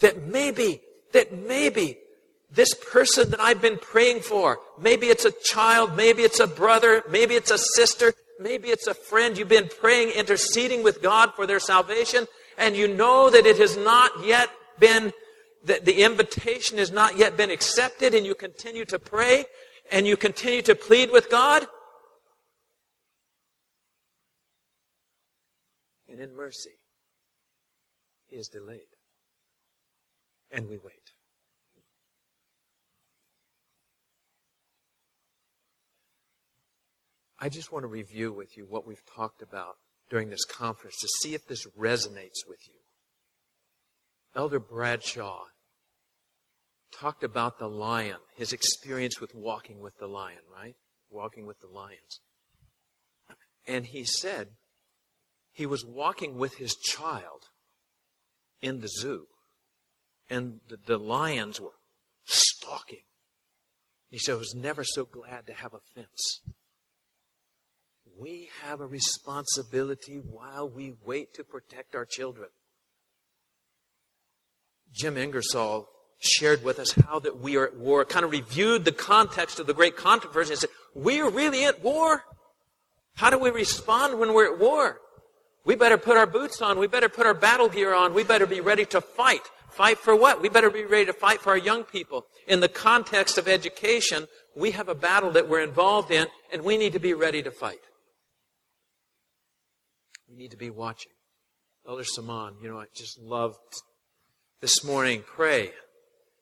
That 0.00 0.26
maybe, 0.26 0.80
that 1.12 1.32
maybe 1.32 1.98
this 2.54 2.74
person 2.74 3.30
that 3.30 3.40
I've 3.40 3.62
been 3.62 3.78
praying 3.78 4.20
for, 4.20 4.58
maybe 4.78 5.06
it's 5.06 5.24
a 5.24 5.32
child, 5.42 5.96
maybe 5.96 6.22
it's 6.22 6.40
a 6.40 6.46
brother, 6.46 7.02
maybe 7.08 7.34
it's 7.34 7.50
a 7.50 7.58
sister, 7.58 8.12
maybe 8.38 8.68
it's 8.68 8.86
a 8.86 8.94
friend. 8.94 9.38
You've 9.38 9.48
been 9.48 9.70
praying, 9.80 10.10
interceding 10.10 10.82
with 10.82 11.02
God 11.02 11.34
for 11.34 11.46
their 11.46 11.60
salvation, 11.60 12.26
and 12.58 12.76
you 12.76 12.88
know 12.88 13.30
that 13.30 13.46
it 13.46 13.58
has 13.58 13.76
not 13.76 14.24
yet 14.24 14.50
been, 14.78 15.12
that 15.64 15.84
the 15.84 16.02
invitation 16.02 16.78
has 16.78 16.90
not 16.90 17.16
yet 17.16 17.36
been 17.36 17.50
accepted, 17.50 18.14
and 18.14 18.26
you 18.26 18.34
continue 18.34 18.84
to 18.84 18.98
pray, 18.98 19.46
and 19.90 20.06
you 20.06 20.16
continue 20.16 20.62
to 20.62 20.74
plead 20.74 21.10
with 21.10 21.30
God. 21.30 21.66
And 26.08 26.20
in 26.20 26.36
mercy, 26.36 26.76
He 28.28 28.36
is 28.36 28.48
delayed. 28.48 28.80
And 30.50 30.68
we 30.68 30.76
wait. 30.76 31.01
I 37.42 37.48
just 37.48 37.72
want 37.72 37.82
to 37.82 37.88
review 37.88 38.32
with 38.32 38.56
you 38.56 38.66
what 38.68 38.86
we've 38.86 39.04
talked 39.16 39.42
about 39.42 39.74
during 40.08 40.30
this 40.30 40.44
conference 40.44 40.94
to 41.00 41.08
see 41.20 41.34
if 41.34 41.44
this 41.44 41.66
resonates 41.76 42.46
with 42.46 42.60
you. 42.68 42.78
Elder 44.36 44.60
Bradshaw 44.60 45.46
talked 46.96 47.24
about 47.24 47.58
the 47.58 47.66
lion, 47.66 48.18
his 48.36 48.52
experience 48.52 49.20
with 49.20 49.34
walking 49.34 49.80
with 49.80 49.98
the 49.98 50.06
lion, 50.06 50.38
right? 50.54 50.76
Walking 51.10 51.44
with 51.44 51.58
the 51.58 51.66
lions. 51.66 52.20
And 53.66 53.86
he 53.86 54.04
said 54.04 54.50
he 55.50 55.66
was 55.66 55.84
walking 55.84 56.38
with 56.38 56.58
his 56.58 56.76
child 56.76 57.46
in 58.60 58.82
the 58.82 58.88
zoo, 58.88 59.26
and 60.30 60.60
the, 60.68 60.76
the 60.86 60.96
lions 60.96 61.60
were 61.60 61.74
stalking. 62.24 63.02
He 64.10 64.18
said, 64.18 64.34
I 64.34 64.38
was 64.38 64.54
never 64.54 64.84
so 64.84 65.04
glad 65.04 65.48
to 65.48 65.54
have 65.54 65.74
a 65.74 65.80
fence 65.92 66.40
we 68.18 68.48
have 68.62 68.80
a 68.80 68.86
responsibility 68.86 70.16
while 70.16 70.68
we 70.68 70.94
wait 71.04 71.34
to 71.34 71.44
protect 71.44 71.94
our 71.94 72.04
children. 72.04 72.48
Jim 74.92 75.16
Ingersoll 75.16 75.88
shared 76.18 76.62
with 76.62 76.78
us 76.78 76.92
how 76.92 77.18
that 77.18 77.40
we 77.40 77.56
are 77.56 77.66
at 77.66 77.76
war, 77.76 78.04
kind 78.04 78.24
of 78.24 78.30
reviewed 78.30 78.84
the 78.84 78.92
context 78.92 79.58
of 79.58 79.66
the 79.66 79.74
great 79.74 79.96
controversy 79.96 80.52
and 80.52 80.60
said, 80.60 80.70
we're 80.94 81.28
really 81.28 81.64
at 81.64 81.82
war. 81.82 82.22
How 83.14 83.30
do 83.30 83.38
we 83.38 83.50
respond 83.50 84.18
when 84.18 84.32
we're 84.32 84.54
at 84.54 84.60
war? 84.60 84.98
We 85.64 85.74
better 85.74 85.98
put 85.98 86.16
our 86.16 86.26
boots 86.26 86.60
on. 86.60 86.78
We 86.78 86.86
better 86.86 87.08
put 87.08 87.26
our 87.26 87.34
battle 87.34 87.68
gear 87.68 87.94
on. 87.94 88.14
We 88.14 88.24
better 88.24 88.46
be 88.46 88.60
ready 88.60 88.84
to 88.86 89.00
fight. 89.00 89.42
Fight 89.70 89.98
for 89.98 90.14
what? 90.14 90.42
We 90.42 90.48
better 90.48 90.70
be 90.70 90.84
ready 90.84 91.06
to 91.06 91.12
fight 91.12 91.40
for 91.40 91.50
our 91.50 91.58
young 91.58 91.84
people. 91.84 92.26
In 92.46 92.60
the 92.60 92.68
context 92.68 93.38
of 93.38 93.48
education, 93.48 94.26
we 94.54 94.72
have 94.72 94.88
a 94.88 94.94
battle 94.94 95.30
that 95.32 95.48
we're 95.48 95.62
involved 95.62 96.10
in, 96.10 96.26
and 96.52 96.62
we 96.62 96.76
need 96.76 96.92
to 96.92 96.98
be 96.98 97.14
ready 97.14 97.42
to 97.42 97.50
fight. 97.50 97.80
Need 100.42 100.50
to 100.50 100.56
be 100.56 100.70
watching. 100.70 101.12
Elder 101.86 102.02
Saman, 102.02 102.54
you 102.60 102.68
know, 102.68 102.80
I 102.80 102.86
just 102.96 103.16
loved 103.16 103.60
this 104.60 104.82
morning. 104.82 105.22
Pray 105.24 105.70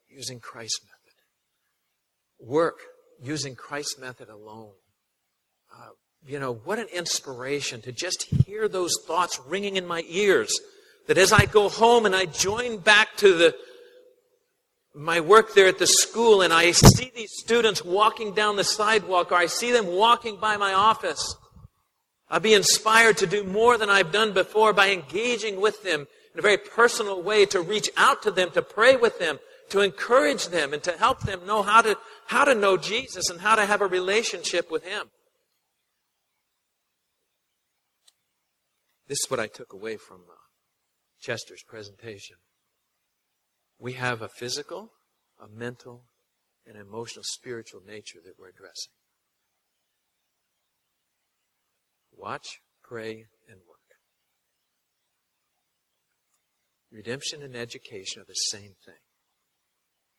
using 0.09 0.41
Christ's 0.41 0.81
method. 0.87 2.49
Work 2.51 2.79
using 3.23 3.55
Christ's 3.55 3.99
method 3.99 4.31
alone. 4.31 4.73
Uh, 5.71 5.91
you 6.27 6.41
know, 6.41 6.55
what 6.65 6.79
an 6.79 6.87
inspiration 6.95 7.83
to 7.83 7.93
just 7.93 8.23
hear 8.23 8.69
those 8.69 8.95
thoughts 9.07 9.39
ringing 9.47 9.77
in 9.77 9.87
my 9.87 10.03
ears. 10.09 10.59
That 11.07 11.19
as 11.19 11.31
I 11.31 11.45
go 11.45 11.69
home 11.69 12.07
and 12.07 12.17
I 12.17 12.25
join 12.25 12.79
back 12.79 13.19
to 13.19 13.37
the 13.37 13.55
my 14.95 15.21
work 15.21 15.53
there 15.55 15.69
at 15.69 15.79
the 15.79 15.87
school 15.87 16.41
and 16.41 16.55
I 16.55 16.71
see 16.71 17.13
these 17.15 17.33
students 17.35 17.85
walking 17.85 18.33
down 18.33 18.57
the 18.57 18.65
sidewalk 18.65 19.31
or 19.31 19.35
I 19.35 19.45
see 19.45 19.73
them 19.73 19.89
walking 19.89 20.41
by 20.41 20.57
my 20.57 20.73
office, 20.73 21.37
I'll 22.31 22.41
be 22.41 22.55
inspired 22.55 23.17
to 23.19 23.27
do 23.27 23.43
more 23.43 23.77
than 23.77 23.91
I've 23.91 24.13
done 24.13 24.33
before 24.33 24.73
by 24.73 24.91
engaging 24.91 25.61
with 25.61 25.83
them 25.83 26.07
in 26.33 26.39
a 26.39 26.43
very 26.43 26.59
personal 26.59 27.23
way, 27.23 27.45
to 27.47 27.61
reach 27.61 27.91
out 27.97 28.23
to 28.23 28.31
them, 28.31 28.51
to 28.53 28.63
pray 28.63 28.95
with 28.95 29.19
them, 29.19 29.41
to 29.71 29.81
encourage 29.81 30.49
them, 30.49 30.73
and 30.73 30.83
to 30.85 30.93
help 30.93 31.21
them 31.23 31.45
know 31.45 31.63
how 31.63 31.83
to, 31.83 31.99
how 32.27 32.45
to 32.45 32.55
know 32.55 32.77
Jesus 32.77 33.29
and 33.31 33.41
how 33.41 33.57
to 33.57 33.67
have 33.67 33.81
a 33.81 33.87
relationship 33.87 34.71
with 34.71 34.85
Him. 34.85 35.11
This 39.09 39.19
is 39.25 39.31
what 39.31 39.41
I 39.41 39.49
took 39.49 39.73
away 39.73 39.97
from 39.97 40.19
uh, 40.31 40.35
Chester's 41.21 41.65
presentation. 41.67 42.37
We 43.77 43.95
have 43.95 44.23
a 44.23 44.29
physical, 44.29 44.93
a 45.43 45.49
mental, 45.49 46.05
an 46.65 46.77
emotional, 46.77 47.25
spiritual 47.25 47.81
nature 47.85 48.21
that 48.25 48.35
we're 48.39 48.51
addressing. 48.51 48.93
Watch, 52.21 52.61
pray, 52.83 53.25
and 53.49 53.59
work. 53.67 53.79
Redemption 56.93 57.43
and 57.43 57.57
education 57.57 58.21
are 58.21 58.27
the 58.27 58.35
same 58.35 58.75
thing. 58.85 59.01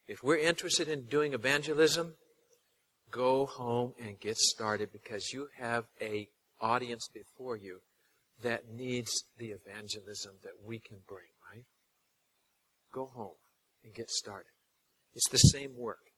If 0.08 0.24
we're 0.24 0.38
interested 0.38 0.88
in 0.88 1.06
doing 1.06 1.34
evangelism, 1.34 2.16
go 3.12 3.46
home 3.46 3.94
and 4.02 4.20
get 4.20 4.38
started 4.38 4.90
because 4.92 5.32
you 5.32 5.50
have 5.60 5.86
a 6.02 6.28
audience 6.60 7.08
before 7.14 7.56
you 7.56 7.80
that 8.42 8.68
needs 8.74 9.26
the 9.38 9.48
evangelism 9.52 10.34
that 10.44 10.54
we 10.66 10.80
can 10.80 10.98
bring, 11.08 11.30
right? 11.54 11.66
Go 12.92 13.12
home 13.14 13.36
and 13.84 13.94
get 13.94 14.10
started. 14.10 14.52
It's 15.14 15.30
the 15.30 15.38
same 15.38 15.78
work. 15.78 16.11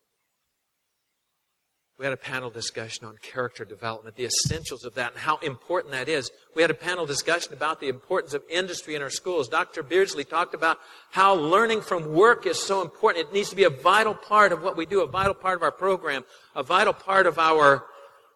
We 2.00 2.05
had 2.05 2.13
a 2.13 2.17
panel 2.17 2.50
discussion 2.50 3.05
on 3.05 3.17
character 3.21 3.63
development, 3.63 4.15
the 4.15 4.25
essentials 4.25 4.83
of 4.83 4.95
that, 4.95 5.12
and 5.12 5.21
how 5.21 5.38
important 5.38 5.91
that 5.91 6.09
is. 6.09 6.31
We 6.55 6.63
had 6.63 6.71
a 6.71 6.75
panel 6.75 7.05
discussion 7.05 7.53
about 7.53 7.79
the 7.79 7.88
importance 7.88 8.33
of 8.33 8.43
industry 8.50 8.95
in 8.95 9.03
our 9.03 9.12
schools. 9.12 9.47
Dr. 9.47 9.83
Beardsley 9.83 10.23
talked 10.23 10.55
about 10.55 10.79
how 11.12 11.35
learning 11.35 11.81
from 11.81 12.13
work 12.13 12.47
is 12.47 12.62
so 12.62 12.81
important. 12.81 13.27
It 13.27 13.33
needs 13.33 13.51
to 13.51 13.55
be 13.55 13.65
a 13.65 13.69
vital 13.69 14.15
part 14.15 14.51
of 14.51 14.63
what 14.63 14.75
we 14.75 14.88
do, 14.88 15.01
a 15.01 15.07
vital 15.07 15.35
part 15.35 15.55
of 15.55 15.62
our 15.62 15.71
program, 15.71 16.25
a 16.55 16.63
vital 16.63 16.93
part 16.93 17.27
of 17.27 17.38
our 17.38 17.85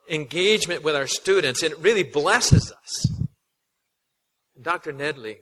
engagement 0.08 0.84
with 0.84 0.96
our 0.96 1.08
students, 1.08 1.64
and 1.64 1.72
it 1.72 1.80
really 1.80 2.04
blesses 2.04 2.72
us. 2.72 3.12
Dr. 4.62 4.94
Nedley 4.94 5.38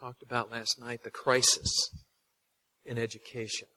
talked 0.00 0.22
about 0.22 0.50
last 0.50 0.80
night 0.80 1.02
the 1.04 1.10
crisis 1.10 1.90
in 2.84 2.98
education. 2.98 3.68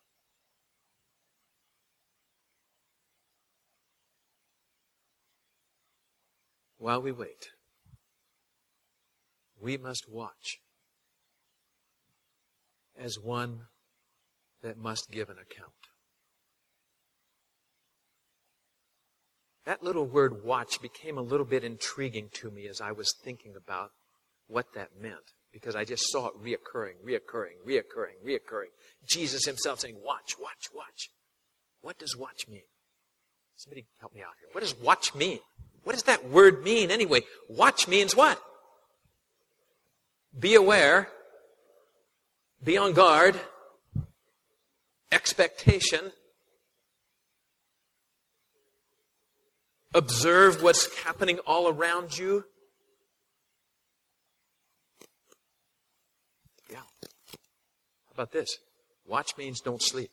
While 6.77 7.01
we 7.01 7.11
wait, 7.11 7.49
we 9.61 9.77
must 9.77 10.05
watch 10.09 10.59
as 12.97 13.17
one 13.19 13.61
that 14.61 14.77
must 14.77 15.11
give 15.11 15.29
an 15.29 15.37
account. 15.37 15.71
That 19.65 19.83
little 19.83 20.05
word 20.05 20.43
watch 20.43 20.81
became 20.81 21.17
a 21.17 21.21
little 21.21 21.45
bit 21.45 21.63
intriguing 21.63 22.29
to 22.33 22.51
me 22.51 22.67
as 22.67 22.81
I 22.81 22.91
was 22.91 23.13
thinking 23.23 23.53
about 23.55 23.89
what 24.47 24.67
that 24.75 24.89
meant 25.01 25.33
because 25.51 25.75
I 25.75 25.85
just 25.85 26.03
saw 26.11 26.27
it 26.27 26.33
reoccurring, 26.39 26.95
reoccurring, 27.03 27.65
reoccurring, 27.65 28.19
reoccurring. 28.23 28.71
Jesus 29.07 29.45
himself 29.45 29.79
saying, 29.79 29.95
Watch, 30.03 30.35
watch, 30.39 30.67
watch. 30.73 31.09
What 31.81 31.97
does 31.97 32.15
watch 32.15 32.47
mean? 32.47 32.67
Somebody 33.55 33.85
help 33.99 34.13
me 34.13 34.21
out 34.21 34.33
here. 34.39 34.49
What 34.51 34.61
does 34.61 34.75
watch 34.75 35.15
mean? 35.15 35.39
What 35.85 35.93
does 35.93 36.03
that 36.03 36.27
word 36.29 36.63
mean 36.63 36.89
anyway? 36.89 37.21
Watch 37.47 37.87
means 37.87 38.15
what? 38.15 38.41
Be 40.37 40.55
aware, 40.55 41.09
be 42.61 42.75
on 42.75 42.93
guard, 42.93 43.39
expectation, 45.11 46.11
observe 49.93 50.63
what's 50.63 50.93
happening 51.03 51.37
all 51.45 51.69
around 51.69 52.17
you. 52.17 52.45
Yeah. 56.69 56.77
How 56.77 58.13
about 58.15 58.31
this? 58.31 58.57
Watch 59.05 59.37
means 59.37 59.61
don't 59.61 59.83
sleep. 59.83 60.11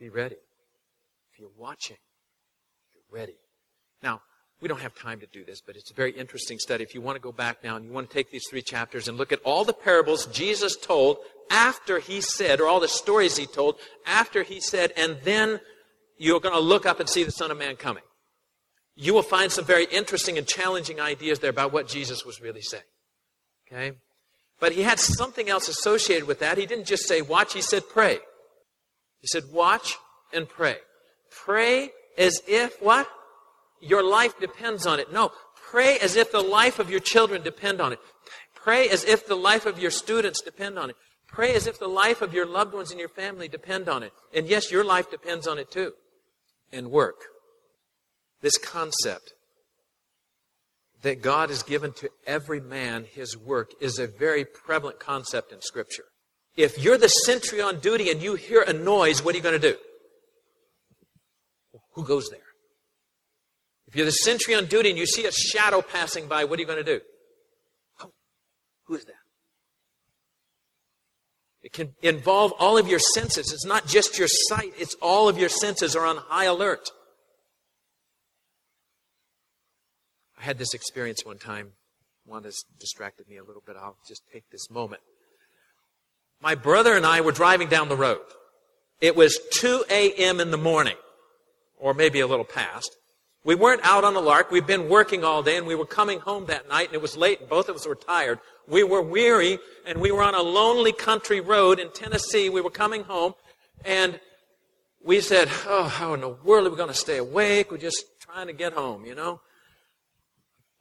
Be 0.00 0.08
ready. 0.08 0.36
If 1.32 1.38
you're 1.38 1.50
watching, 1.56 1.98
ready. 3.14 3.36
Now, 4.02 4.20
we 4.60 4.68
don't 4.68 4.80
have 4.80 4.94
time 4.94 5.20
to 5.20 5.26
do 5.26 5.44
this, 5.44 5.60
but 5.64 5.76
it's 5.76 5.90
a 5.90 5.94
very 5.94 6.10
interesting 6.10 6.58
study. 6.58 6.82
If 6.82 6.94
you 6.94 7.00
want 7.00 7.16
to 7.16 7.20
go 7.20 7.32
back 7.32 7.62
now 7.62 7.76
and 7.76 7.84
you 7.84 7.92
want 7.92 8.10
to 8.10 8.14
take 8.14 8.30
these 8.30 8.44
three 8.48 8.62
chapters 8.62 9.08
and 9.08 9.16
look 9.16 9.32
at 9.32 9.40
all 9.44 9.64
the 9.64 9.72
parables 9.72 10.26
Jesus 10.26 10.76
told 10.76 11.18
after 11.50 11.98
he 12.00 12.20
said, 12.20 12.60
or 12.60 12.66
all 12.66 12.80
the 12.80 12.88
stories 12.88 13.36
he 13.36 13.46
told 13.46 13.76
after 14.04 14.42
he 14.42 14.60
said, 14.60 14.92
and 14.96 15.18
then 15.22 15.60
you're 16.18 16.40
going 16.40 16.54
to 16.54 16.60
look 16.60 16.86
up 16.86 17.00
and 17.00 17.08
see 17.08 17.24
the 17.24 17.30
Son 17.30 17.50
of 17.50 17.58
Man 17.58 17.76
coming. 17.76 18.02
You 18.96 19.14
will 19.14 19.22
find 19.22 19.50
some 19.50 19.64
very 19.64 19.86
interesting 19.86 20.38
and 20.38 20.46
challenging 20.46 21.00
ideas 21.00 21.40
there 21.40 21.50
about 21.50 21.72
what 21.72 21.88
Jesus 21.88 22.24
was 22.24 22.40
really 22.40 22.62
saying. 22.62 22.84
Okay? 23.66 23.96
But 24.60 24.72
he 24.72 24.82
had 24.82 24.98
something 24.98 25.48
else 25.48 25.68
associated 25.68 26.26
with 26.26 26.38
that. 26.40 26.58
He 26.58 26.66
didn't 26.66 26.86
just 26.86 27.06
say 27.06 27.22
watch, 27.22 27.54
he 27.54 27.60
said 27.60 27.88
pray. 27.88 28.18
He 29.20 29.26
said 29.26 29.44
watch 29.52 29.96
and 30.32 30.48
pray. 30.48 30.76
Pray 31.30 31.90
as 32.16 32.40
if 32.46 32.80
what? 32.80 33.08
Your 33.80 34.02
life 34.02 34.38
depends 34.40 34.86
on 34.86 35.00
it. 35.00 35.12
No. 35.12 35.32
Pray 35.70 35.98
as 35.98 36.16
if 36.16 36.32
the 36.32 36.40
life 36.40 36.78
of 36.78 36.90
your 36.90 37.00
children 37.00 37.42
depend 37.42 37.80
on 37.80 37.92
it. 37.92 37.98
Pray 38.54 38.88
as 38.88 39.04
if 39.04 39.26
the 39.26 39.36
life 39.36 39.66
of 39.66 39.78
your 39.78 39.90
students 39.90 40.40
depend 40.40 40.78
on 40.78 40.90
it. 40.90 40.96
Pray 41.26 41.54
as 41.54 41.66
if 41.66 41.78
the 41.78 41.88
life 41.88 42.22
of 42.22 42.32
your 42.32 42.46
loved 42.46 42.72
ones 42.72 42.90
and 42.90 43.00
your 43.00 43.08
family 43.08 43.48
depend 43.48 43.88
on 43.88 44.02
it. 44.02 44.12
And 44.32 44.46
yes, 44.46 44.70
your 44.70 44.84
life 44.84 45.10
depends 45.10 45.46
on 45.46 45.58
it 45.58 45.70
too. 45.70 45.92
And 46.72 46.90
work. 46.90 47.16
This 48.40 48.56
concept 48.56 49.32
that 51.02 51.22
God 51.22 51.50
has 51.50 51.62
given 51.62 51.92
to 51.94 52.08
every 52.26 52.60
man 52.60 53.04
his 53.04 53.36
work 53.36 53.72
is 53.80 53.98
a 53.98 54.06
very 54.06 54.44
prevalent 54.44 54.98
concept 54.98 55.52
in 55.52 55.60
Scripture. 55.60 56.04
If 56.56 56.78
you're 56.78 56.98
the 56.98 57.08
sentry 57.08 57.60
on 57.60 57.80
duty 57.80 58.10
and 58.10 58.22
you 58.22 58.34
hear 58.34 58.62
a 58.62 58.72
noise, 58.72 59.22
what 59.22 59.34
are 59.34 59.36
you 59.36 59.42
going 59.42 59.60
to 59.60 59.72
do? 59.72 59.76
Who 61.94 62.04
goes 62.04 62.28
there? 62.30 62.40
If 63.86 63.96
you're 63.96 64.06
the 64.06 64.12
sentry 64.12 64.54
on 64.54 64.66
duty 64.66 64.90
and 64.90 64.98
you 64.98 65.06
see 65.06 65.26
a 65.26 65.32
shadow 65.32 65.82
passing 65.82 66.26
by, 66.26 66.44
what 66.44 66.58
are 66.58 66.62
you 66.62 66.66
going 66.66 66.84
to 66.84 66.98
do? 66.98 67.00
Who 68.86 68.94
is 68.96 69.04
that? 69.04 69.14
It 71.62 71.72
can 71.72 71.94
involve 72.02 72.52
all 72.58 72.76
of 72.76 72.88
your 72.88 72.98
senses. 72.98 73.50
It's 73.52 73.64
not 73.64 73.86
just 73.86 74.18
your 74.18 74.28
sight, 74.28 74.74
it's 74.78 74.94
all 75.00 75.28
of 75.28 75.38
your 75.38 75.48
senses 75.48 75.96
are 75.96 76.04
on 76.04 76.18
high 76.18 76.44
alert. 76.44 76.90
I 80.38 80.42
had 80.42 80.58
this 80.58 80.74
experience 80.74 81.24
one 81.24 81.38
time. 81.38 81.72
One 82.26 82.44
has 82.44 82.64
distracted 82.78 83.28
me 83.28 83.38
a 83.38 83.44
little 83.44 83.62
bit. 83.66 83.76
I'll 83.78 83.96
just 84.06 84.22
take 84.30 84.44
this 84.50 84.70
moment. 84.70 85.00
My 86.42 86.54
brother 86.54 86.94
and 86.94 87.06
I 87.06 87.22
were 87.22 87.32
driving 87.32 87.68
down 87.68 87.88
the 87.88 87.96
road. 87.96 88.20
It 89.00 89.16
was 89.16 89.38
2 89.52 89.84
a.m. 89.90 90.40
in 90.40 90.50
the 90.50 90.58
morning, 90.58 90.96
or 91.84 91.92
maybe 91.92 92.20
a 92.20 92.26
little 92.26 92.46
past. 92.46 92.96
We 93.44 93.54
weren't 93.54 93.84
out 93.84 94.04
on 94.04 94.14
the 94.14 94.20
lark. 94.20 94.50
We'd 94.50 94.66
been 94.66 94.88
working 94.88 95.22
all 95.22 95.42
day, 95.42 95.58
and 95.58 95.66
we 95.66 95.74
were 95.74 95.84
coming 95.84 96.18
home 96.18 96.46
that 96.46 96.66
night, 96.66 96.86
and 96.86 96.94
it 96.94 97.02
was 97.02 97.14
late, 97.14 97.40
and 97.40 97.48
both 97.48 97.68
of 97.68 97.76
us 97.76 97.86
were 97.86 97.94
tired. 97.94 98.38
We 98.66 98.84
were 98.84 99.02
weary, 99.02 99.58
and 99.84 100.00
we 100.00 100.10
were 100.10 100.22
on 100.22 100.34
a 100.34 100.40
lonely 100.40 100.92
country 100.92 101.42
road 101.42 101.78
in 101.78 101.90
Tennessee. 101.90 102.48
We 102.48 102.62
were 102.62 102.70
coming 102.70 103.04
home, 103.04 103.34
and 103.84 104.18
we 105.04 105.20
said, 105.20 105.50
Oh, 105.66 105.84
how 105.84 106.14
in 106.14 106.22
the 106.22 106.30
world 106.30 106.66
are 106.66 106.70
we 106.70 106.76
going 106.78 106.88
to 106.88 106.94
stay 106.94 107.18
awake? 107.18 107.70
We're 107.70 107.76
just 107.76 108.02
trying 108.18 108.46
to 108.46 108.54
get 108.54 108.72
home, 108.72 109.04
you 109.04 109.14
know? 109.14 109.42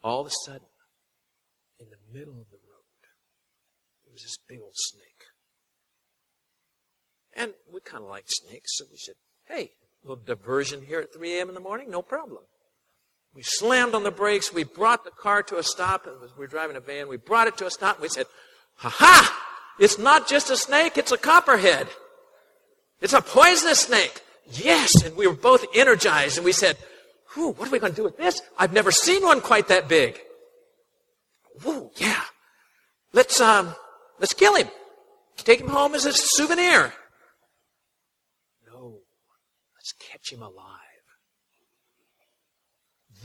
all 0.01 0.21
of 0.21 0.27
a 0.27 0.31
sudden, 0.45 0.67
in 1.79 1.87
the 1.89 2.17
middle 2.17 2.33
of 2.33 2.49
the 2.49 2.57
road, 2.57 3.01
there 4.05 4.13
was 4.13 4.21
this 4.21 4.37
big 4.47 4.59
old 4.61 4.75
snake. 4.75 5.03
And 7.35 7.53
we 7.71 7.79
kind 7.81 8.03
of 8.03 8.09
like 8.09 8.25
snakes, 8.27 8.77
so 8.77 8.85
we 8.89 8.97
said, 8.97 9.15
hey, 9.45 9.71
little 10.03 10.23
diversion 10.23 10.81
here 10.81 10.99
at 10.99 11.13
3 11.13 11.37
a.m. 11.37 11.49
in 11.49 11.55
the 11.55 11.61
morning, 11.61 11.89
no 11.89 12.01
problem. 12.01 12.43
We 13.33 13.41
slammed 13.43 13.95
on 13.95 14.03
the 14.03 14.11
brakes. 14.11 14.53
We 14.53 14.63
brought 14.63 15.03
the 15.03 15.11
car 15.11 15.41
to 15.43 15.57
a 15.57 15.63
stop. 15.63 16.05
Was, 16.05 16.31
we 16.37 16.41
were 16.41 16.47
driving 16.47 16.75
a 16.75 16.79
van. 16.79 17.07
We 17.07 17.17
brought 17.17 17.47
it 17.47 17.57
to 17.57 17.65
a 17.65 17.71
stop. 17.71 17.95
And 17.95 18.03
we 18.03 18.09
said, 18.09 18.27
ha 18.75 18.89
ha! 18.89 19.39
It's 19.79 19.97
not 19.97 20.27
just 20.27 20.51
a 20.51 20.57
snake, 20.57 20.97
it's 20.97 21.11
a 21.11 21.17
copperhead. 21.17 21.87
It's 23.01 23.13
a 23.13 23.21
poisonous 23.21 23.81
snake. 23.81 24.21
Yes! 24.51 25.03
And 25.03 25.15
we 25.15 25.25
were 25.25 25.33
both 25.33 25.65
energized 25.73 26.37
and 26.37 26.45
we 26.45 26.51
said, 26.51 26.77
Whew, 27.33 27.51
what 27.53 27.67
are 27.67 27.71
we 27.71 27.79
going 27.79 27.93
to 27.93 27.95
do 27.95 28.03
with 28.03 28.17
this? 28.17 28.41
I've 28.57 28.73
never 28.73 28.91
seen 28.91 29.23
one 29.23 29.41
quite 29.41 29.67
that 29.69 29.87
big. 29.87 30.19
Whoa, 31.63 31.91
yeah. 31.95 32.21
Let's, 33.11 33.41
um, 33.41 33.75
let's 34.19 34.33
kill 34.33 34.55
him. 34.55 34.67
take 35.37 35.59
him 35.59 35.67
home 35.67 35.95
as 35.95 36.05
a 36.05 36.13
souvenir. 36.13 36.93
No, 38.67 38.99
let's 39.75 39.93
catch 40.23 40.33
him 40.33 40.41
alive. 40.41 40.79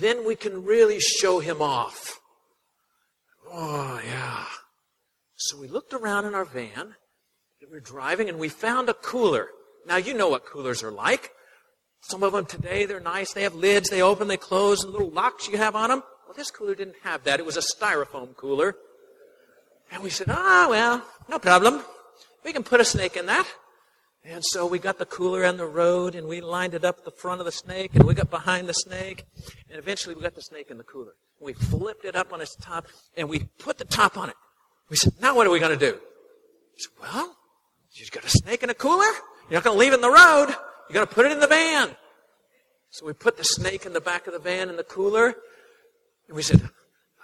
Then 0.01 0.27
we 0.27 0.37
can 0.37 0.65
really 0.65 1.01
show 1.01 1.41
him 1.41 1.61
off. 1.61 2.21
Oh, 3.51 4.01
yeah. 4.05 4.45
So 5.37 5.59
we 5.59 5.69
looked 5.69 5.93
around 5.93 6.27
in 6.27 6.35
our 6.35 6.45
van 6.45 6.95
that 7.61 7.71
we 7.71 7.77
were 7.77 7.81
driving 7.81 8.29
and 8.29 8.39
we 8.39 8.49
found 8.49 8.89
a 8.89 8.95
cooler. 8.95 9.49
Now, 9.87 9.97
you 9.97 10.15
know 10.15 10.29
what 10.29 10.47
coolers 10.47 10.83
are 10.83 10.91
like. 10.91 11.31
Some 12.03 12.23
of 12.23 12.33
them 12.33 12.47
today, 12.47 12.85
they're 12.87 13.01
nice. 13.01 13.33
They 13.33 13.43
have 13.43 13.55
lids, 13.55 13.91
they 13.91 14.03
open, 14.03 14.29
they 14.29 14.37
close, 14.37 14.85
and 14.85 14.93
little 14.93 15.11
locks 15.11 15.49
you 15.49 15.57
have 15.57 15.75
on 15.75 15.91
them. 15.91 16.03
Well, 16.27 16.35
this 16.37 16.51
cooler 16.51 16.75
didn't 16.75 16.97
have 17.03 17.25
that. 17.25 17.41
It 17.41 17.47
was 17.47 17.57
a 17.57 17.61
styrofoam 17.61 18.37
cooler. 18.37 18.77
And 19.91 20.03
we 20.03 20.11
said, 20.11 20.29
ah, 20.31 20.67
well, 20.69 21.05
no 21.29 21.39
problem. 21.39 21.83
We 22.45 22.53
can 22.53 22.63
put 22.63 22.81
a 22.81 22.85
snake 22.85 23.17
in 23.17 23.27
that. 23.27 23.49
And 24.31 24.45
so 24.45 24.67
we 24.67 24.79
got 24.79 24.99
the 24.99 25.07
cooler 25.07 25.47
on 25.47 25.57
the 25.57 25.65
road 25.65 26.15
and 26.15 26.29
we 26.29 26.43
lined 26.43 26.75
it 26.75 26.85
up 26.85 27.03
the 27.03 27.11
front 27.11 27.41
of 27.41 27.47
the 27.47 27.53
snake 27.53 27.95
and 27.95 28.05
we 28.05 28.13
got 28.13 28.29
behind 28.29 28.69
the 28.69 28.75
snake. 28.75 29.25
And 29.71 29.79
eventually 29.79 30.15
we 30.15 30.21
got 30.21 30.35
the 30.35 30.43
snake 30.43 30.71
in 30.71 30.77
the 30.77 30.85
cooler. 30.85 31.15
We 31.41 31.55
flipped 31.55 32.05
it 32.05 32.15
up 32.15 32.31
on 32.35 32.43
its 32.43 32.55
top 32.55 32.89
and 33.17 33.31
we 33.31 33.49
put 33.59 33.79
the 33.79 33.87
top 33.87 34.19
on 34.19 34.29
it. 34.29 34.37
We 34.91 34.97
said, 34.97 35.15
now 35.19 35.35
what 35.35 35.47
are 35.47 35.51
we 35.51 35.59
going 35.59 35.79
to 35.79 35.93
do? 35.93 35.99
He 36.75 36.83
said, 36.83 36.93
well, 37.01 37.37
you've 37.93 38.11
got 38.11 38.25
a 38.25 38.29
snake 38.29 38.63
in 38.63 38.69
a 38.69 38.75
cooler. 38.75 39.07
You're 39.49 39.57
not 39.57 39.65
going 39.65 39.77
to 39.77 39.81
leave 39.81 39.93
it 39.93 39.97
in 39.97 40.03
the 40.03 40.11
road. 40.11 40.49
You're 40.49 40.95
going 40.95 41.07
to 41.07 41.15
put 41.15 41.25
it 41.25 41.33
in 41.33 41.41
the 41.41 41.47
van. 41.47 41.97
So 42.91 43.07
we 43.07 43.15
put 43.15 43.39
the 43.39 43.45
snake 43.45 43.87
in 43.87 43.95
the 43.95 44.01
back 44.01 44.27
of 44.27 44.35
the 44.35 44.39
van 44.39 44.69
in 44.69 44.77
the 44.77 44.85
cooler. 44.85 45.35
And 46.27 46.37
we 46.37 46.43
said, 46.43 46.69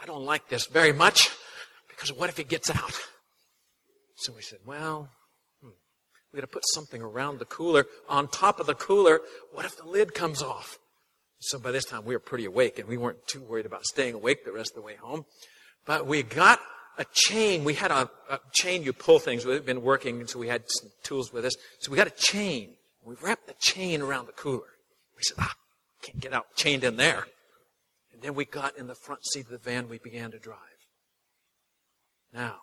I 0.00 0.06
don't 0.06 0.24
like 0.24 0.48
this 0.48 0.66
very 0.66 0.92
much 0.94 1.28
because 1.86 2.14
what 2.14 2.30
if 2.30 2.38
he 2.38 2.44
gets 2.44 2.70
out? 2.70 2.98
So 4.16 4.32
we 4.32 4.40
said, 4.40 4.60
well, 4.64 5.10
we 6.34 6.40
got 6.40 6.48
to 6.48 6.52
put 6.52 6.66
something 6.74 7.00
around 7.00 7.38
the 7.38 7.44
cooler. 7.44 7.86
On 8.08 8.26
top 8.26 8.58
of 8.58 8.66
the 8.66 8.74
cooler, 8.74 9.20
what 9.52 9.64
if 9.64 9.76
the 9.76 9.86
lid 9.86 10.14
comes 10.14 10.42
off? 10.42 10.78
So 11.38 11.60
by 11.60 11.70
this 11.70 11.84
time 11.84 12.04
we 12.04 12.14
were 12.14 12.20
pretty 12.20 12.44
awake 12.44 12.80
and 12.80 12.88
we 12.88 12.96
weren't 12.96 13.24
too 13.28 13.40
worried 13.40 13.66
about 13.66 13.84
staying 13.84 14.14
awake 14.14 14.44
the 14.44 14.52
rest 14.52 14.72
of 14.72 14.76
the 14.76 14.82
way 14.82 14.96
home. 14.96 15.26
But 15.86 16.08
we 16.08 16.24
got 16.24 16.58
a 16.98 17.04
chain. 17.12 17.62
We 17.62 17.74
had 17.74 17.92
a, 17.92 18.10
a 18.28 18.40
chain 18.52 18.82
you 18.82 18.92
pull 18.92 19.20
things 19.20 19.44
with. 19.44 19.58
We've 19.58 19.66
been 19.66 19.82
working, 19.82 20.18
and 20.18 20.28
so 20.28 20.40
we 20.40 20.48
had 20.48 20.64
some 20.66 20.90
tools 21.04 21.32
with 21.32 21.44
us. 21.44 21.54
So 21.78 21.92
we 21.92 21.96
got 21.96 22.08
a 22.08 22.10
chain. 22.10 22.70
We 23.04 23.14
wrapped 23.22 23.46
the 23.46 23.54
chain 23.60 24.02
around 24.02 24.26
the 24.26 24.32
cooler. 24.32 24.72
We 25.16 25.22
said, 25.22 25.36
ah, 25.38 25.54
can't 26.02 26.18
get 26.18 26.32
out 26.32 26.46
chained 26.56 26.82
in 26.82 26.96
there. 26.96 27.26
And 28.12 28.22
then 28.22 28.34
we 28.34 28.44
got 28.44 28.76
in 28.76 28.88
the 28.88 28.94
front 28.94 29.24
seat 29.26 29.44
of 29.44 29.50
the 29.50 29.58
van. 29.58 29.88
We 29.88 29.98
began 29.98 30.32
to 30.32 30.38
drive. 30.38 30.58
Now, 32.32 32.56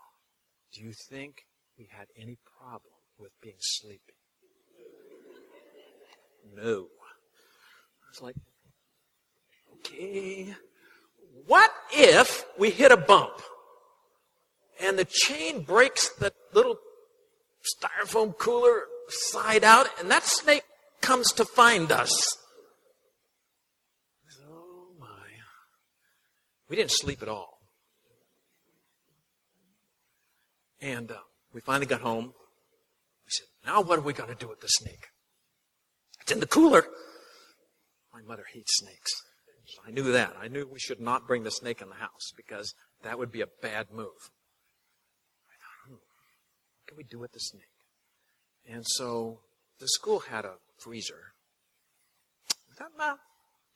do 0.74 0.82
you 0.82 0.92
think 1.10 1.46
we 1.78 1.88
had 1.90 2.08
any 2.18 2.38
problem 2.60 2.91
with 3.22 3.32
being 3.42 3.56
sleepy? 3.60 4.02
No. 6.56 6.88
I 8.04 8.10
was 8.10 8.22
like, 8.22 8.36
okay. 9.76 10.54
What 11.46 11.72
if 11.94 12.46
we 12.58 12.72
hit 12.72 12.92
a 12.92 12.98
bump 12.98 13.42
and 14.82 14.98
the 14.98 15.06
chain 15.06 15.64
breaks 15.64 16.10
the 16.10 16.34
little 16.54 16.78
styrofoam 17.64 18.38
cooler 18.38 18.86
side 19.08 19.64
out 19.64 19.88
and 20.00 20.10
that 20.10 20.24
snake 20.24 20.64
comes 21.00 21.32
to 21.34 21.46
find 21.46 21.92
us? 21.92 22.12
Oh 24.46 24.88
my. 25.00 25.06
We 26.70 26.76
didn't 26.76 26.92
sleep 26.92 27.22
at 27.22 27.30
all. 27.30 27.60
And 30.82 31.12
uh, 31.12 31.18
we 31.54 31.62
finally 31.62 31.86
got 31.86 32.02
home. 32.02 32.34
Now 33.66 33.82
what 33.82 34.00
are 34.00 34.04
we 34.04 34.14
going 34.14 34.30
to 34.30 34.36
do 34.36 34.48
with 34.48 34.62
the 34.62 34.68
snake? 34.68 35.08
It's 36.22 36.32
in 36.32 36.40
the 36.40 36.48
cooler. 36.48 36.86
My 38.14 38.22
mother 38.22 38.46
hates 38.52 38.78
snakes. 38.78 39.12
So 39.66 39.82
I 39.88 39.92
knew 39.92 40.12
that. 40.12 40.36
I 40.40 40.48
knew 40.48 40.68
we 40.68 40.80
should 40.80 41.00
not 41.00 41.28
bring 41.28 41.44
the 41.44 41.52
snake 41.52 41.82
in 41.82 41.90
the 41.90 41.96
house 41.96 42.32
because 42.36 42.74
that 43.04 43.18
would 43.18 43.32
be 43.32 43.42
a 43.42 43.48
bad 43.62 43.88
move. 43.92 44.30
I 45.48 45.56
thought, 45.58 45.88
hmm, 45.88 45.94
what 45.94 46.88
can 46.88 46.98
we 46.98 47.04
do 47.04 47.20
with 47.20 47.32
the 47.32 47.40
snake? 47.40 47.64
And 48.70 48.86
so 48.86 49.40
the 49.80 49.88
school 49.88 50.20
had 50.20 50.46
a 50.46 50.56
freezer. 50.78 51.34
Well, 52.98 53.20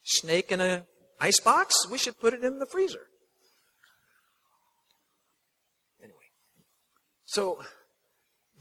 snake 0.03 0.51
in 0.51 0.61
a 0.61 0.85
ice 1.19 1.39
box? 1.39 1.87
We 1.89 1.97
should 1.97 2.19
put 2.19 2.33
it 2.33 2.43
in 2.43 2.59
the 2.59 2.65
freezer. 2.65 3.07
Anyway, 6.01 6.15
so, 7.25 7.59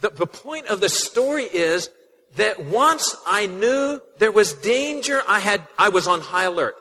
the, 0.05 0.11
the 0.11 0.27
point 0.27 0.67
of 0.67 0.81
the 0.81 0.89
story 0.91 1.45
is 1.45 1.89
that 2.37 2.63
once 2.67 3.17
I 3.27 3.47
knew 3.47 4.01
there 4.19 4.33
was 4.33 4.53
danger, 4.53 5.23
I 5.27 5.41
had, 5.41 5.67
I 5.79 5.89
was 5.89 6.07
on 6.07 6.21
high 6.21 6.45
alert. 6.45 6.75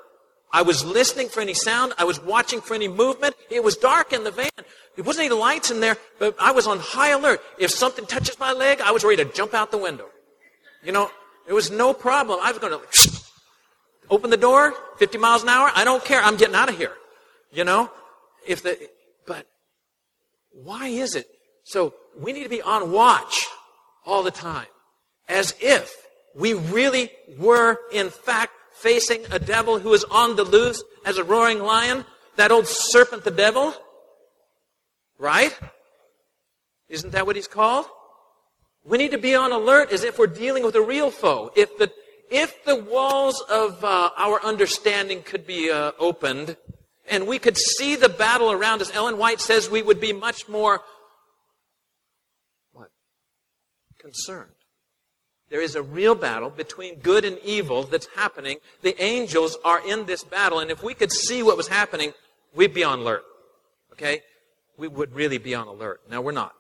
I 0.52 0.62
was 0.62 0.84
listening 0.84 1.30
for 1.30 1.40
any 1.40 1.54
sound. 1.54 1.94
I 1.98 2.04
was 2.04 2.22
watching 2.22 2.60
for 2.60 2.74
any 2.74 2.90
movement. 2.90 3.36
It 3.50 3.64
was 3.64 3.78
dark 3.78 4.12
in 4.12 4.26
the 4.26 4.32
van. 4.32 4.50
There 4.96 5.06
wasn't 5.06 5.28
any 5.28 5.36
lights 5.36 5.72
in 5.72 5.80
there, 5.80 5.96
but 6.20 6.36
I 6.38 6.52
was 6.52 6.68
on 6.68 6.80
high 6.80 7.12
alert. 7.12 7.42
If 7.58 7.72
something 7.72 8.06
touches 8.06 8.38
my 8.40 8.52
leg, 8.52 8.82
I 8.82 8.92
was 8.92 9.06
ready 9.06 9.24
to 9.24 9.32
jump 9.32 9.54
out 9.54 9.72
the 9.72 9.78
window. 9.78 10.10
You 10.84 10.92
know, 10.92 11.10
there 11.46 11.56
was 11.56 11.72
no 11.72 11.94
problem. 11.94 12.40
I 12.44 12.52
was 12.52 12.60
going 12.60 12.78
to 12.92 13.24
open 14.10 14.32
the 14.32 14.38
door, 14.38 14.74
50 14.98 15.18
miles 15.18 15.44
an 15.44 15.50
hour. 15.50 15.72
I 15.74 15.86
don't 15.86 16.04
care. 16.04 16.22
I'm 16.22 16.36
getting 16.36 16.56
out 16.56 16.68
of 16.68 16.78
here. 16.78 16.92
You 17.54 17.64
know, 17.64 17.90
if 18.46 18.64
the, 18.64 18.78
but 19.26 19.48
why 20.52 20.88
is 20.88 21.16
it 21.16 21.28
so 21.64 21.94
we 22.20 22.34
need 22.34 22.44
to 22.44 22.50
be 22.50 22.62
on 22.62 22.92
watch 22.92 23.48
all 24.06 24.24
the 24.24 24.32
time, 24.32 24.68
as 25.28 25.56
if 25.60 25.94
we 26.36 26.54
really 26.54 27.10
were, 27.38 27.80
in 27.92 28.10
fact, 28.10 28.54
facing 28.74 29.24
a 29.32 29.40
devil 29.40 29.80
who 29.80 29.94
is 29.94 30.04
on 30.06 30.36
the 30.36 30.44
loose 30.44 30.84
as 31.06 31.18
a 31.18 31.24
roaring 31.24 31.60
lion, 31.60 32.06
that 32.36 32.52
old 32.52 32.68
serpent, 32.68 33.24
the 33.24 33.32
devil. 33.32 33.74
Right? 35.18 35.58
Isn't 36.90 37.12
that 37.12 37.26
what 37.26 37.36
he's 37.36 37.48
called? 37.48 37.86
We 38.84 38.98
need 38.98 39.12
to 39.12 39.18
be 39.18 39.36
on 39.36 39.52
alert 39.52 39.92
as 39.92 40.04
if 40.04 40.20
we're 40.20 40.28
dealing 40.28 40.64
with 40.64 40.76
a 40.76 40.82
real 40.82 41.12
foe. 41.12 41.52
If 41.56 41.78
the, 41.78 41.92
if 42.30 42.66
the 42.66 42.76
walls 42.76 43.42
of 43.50 43.84
uh, 43.84 44.10
our 44.18 44.44
understanding 44.44 45.22
could 45.22 45.48
be 45.48 45.72
uh, 45.72 45.94
opened 45.98 46.58
and 47.10 47.28
we 47.28 47.40
could 47.40 47.58
see 47.58 47.96
the 47.96 48.10
battle 48.10 48.52
around 48.52 48.82
us, 48.82 48.94
Ellen 48.94 49.18
White 49.18 49.40
says 49.40 49.70
we 49.70 49.82
would 49.82 50.02
be 50.02 50.12
much 50.12 50.50
more 50.50 50.82
concerned. 54.04 54.52
There 55.50 55.62
is 55.62 55.76
a 55.76 55.84
real 55.84 56.16
battle 56.16 56.50
between 56.50 57.00
good 57.00 57.26
and 57.26 57.38
evil 57.40 57.84
that's 57.84 58.08
happening. 58.16 58.58
The 58.82 59.02
angels 59.02 59.58
are 59.64 59.88
in 59.88 60.06
this 60.06 60.24
battle, 60.24 60.60
and 60.60 60.72
if 60.72 60.84
we 60.84 60.94
could 60.94 61.12
see 61.12 61.44
what 61.44 61.58
was 61.58 61.68
happening, 61.68 62.14
we'd 62.56 62.74
be 62.74 62.84
on 62.84 63.00
alert. 63.00 63.24
Okay? 63.92 64.22
We 64.78 64.88
would 64.88 65.14
really 65.14 65.38
be 65.38 65.54
on 65.54 65.68
alert. 65.68 66.02
Now, 66.10 66.22
we're 66.22 66.32
not. 66.32 66.54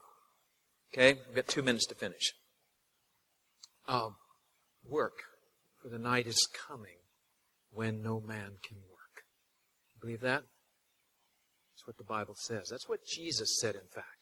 Okay? 0.93 1.19
We've 1.27 1.35
got 1.35 1.47
two 1.47 1.63
minutes 1.63 1.87
to 1.87 1.95
finish. 1.95 2.33
Um, 3.87 4.15
work, 4.87 5.23
for 5.81 5.89
the 5.89 5.99
night 5.99 6.27
is 6.27 6.47
coming 6.67 6.99
when 7.71 8.01
no 8.01 8.21
man 8.21 8.51
can 8.67 8.77
work. 8.77 9.23
Believe 9.99 10.21
that? 10.21 10.43
That's 11.73 11.87
what 11.87 11.97
the 11.97 12.03
Bible 12.03 12.35
says. 12.37 12.67
That's 12.69 12.87
what 12.87 12.99
Jesus 13.05 13.57
said, 13.59 13.75
in 13.75 13.87
fact. 13.93 14.12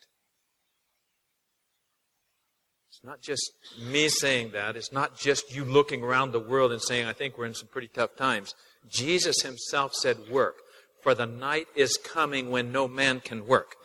It's 2.92 3.06
not 3.06 3.22
just 3.22 3.54
me 3.82 4.10
saying 4.10 4.52
that. 4.52 4.76
It's 4.76 4.92
not 4.92 5.18
just 5.18 5.56
you 5.56 5.64
looking 5.64 6.04
around 6.04 6.34
the 6.34 6.42
world 6.42 6.74
and 6.74 6.82
saying, 6.82 7.08
I 7.08 7.14
think 7.14 7.38
we're 7.38 7.46
in 7.46 7.54
some 7.54 7.70
pretty 7.70 7.88
tough 7.88 8.18
times. 8.18 8.54
Jesus 8.90 9.44
himself 9.44 9.94
said, 9.94 10.18
Work, 10.30 10.56
for 11.02 11.16
the 11.16 11.26
night 11.26 11.68
is 11.74 11.98
coming 11.98 12.52
when 12.52 12.74
no 12.74 12.90
man 12.90 13.22
can 13.22 13.48
work. 13.48 13.76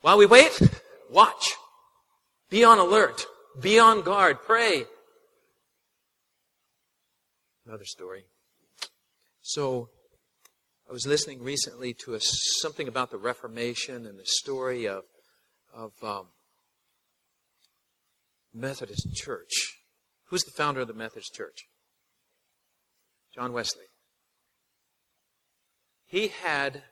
While 0.00 0.16
we 0.16 0.26
wait, 0.26 0.60
watch. 1.10 1.54
Be 2.50 2.62
on 2.62 2.78
alert. 2.78 3.26
Be 3.60 3.80
on 3.80 4.02
guard. 4.02 4.38
Pray. 4.42 4.84
Another 7.66 7.84
story. 7.84 8.26
So, 9.42 9.88
I 10.88 10.92
was 10.92 11.04
listening 11.04 11.42
recently 11.42 11.94
to 12.04 12.14
a, 12.14 12.20
something 12.20 12.86
about 12.86 13.10
the 13.10 13.18
Reformation 13.18 14.06
and 14.06 14.20
the 14.20 14.26
story 14.26 14.86
of, 14.86 15.02
of 15.74 15.92
um, 16.00 16.26
Methodist 18.54 19.14
Church. 19.14 19.80
Who's 20.28 20.44
the 20.44 20.52
founder 20.56 20.80
of 20.80 20.88
the 20.88 20.94
Methodist 20.94 21.34
Church? 21.34 21.66
John 23.34 23.52
Wesley. 23.52 23.86
He 26.06 26.28
had 26.28 26.82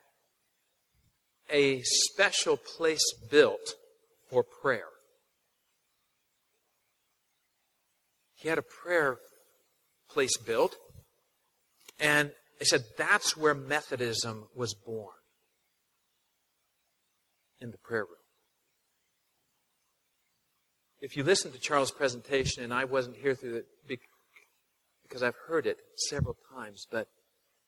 a 1.50 1.82
special 1.82 2.56
place 2.56 3.14
built 3.30 3.74
for 4.28 4.42
prayer. 4.42 4.88
He 8.34 8.48
had 8.48 8.58
a 8.58 8.62
prayer 8.62 9.18
place 10.10 10.36
built, 10.36 10.76
and 12.00 12.32
they 12.58 12.64
said 12.64 12.82
that's 12.98 13.36
where 13.36 13.54
Methodism 13.54 14.48
was 14.56 14.74
born 14.74 15.14
in 17.60 17.70
the 17.70 17.78
prayer 17.78 18.04
room. 18.04 18.21
If 21.02 21.16
you 21.16 21.24
listen 21.24 21.50
to 21.50 21.58
Charles' 21.58 21.90
presentation, 21.90 22.62
and 22.62 22.72
I 22.72 22.84
wasn't 22.84 23.16
here 23.16 23.34
through 23.34 23.56
it 23.56 23.66
because 25.02 25.20
I've 25.20 25.34
heard 25.48 25.66
it 25.66 25.78
several 25.96 26.36
times, 26.54 26.86
but 26.88 27.08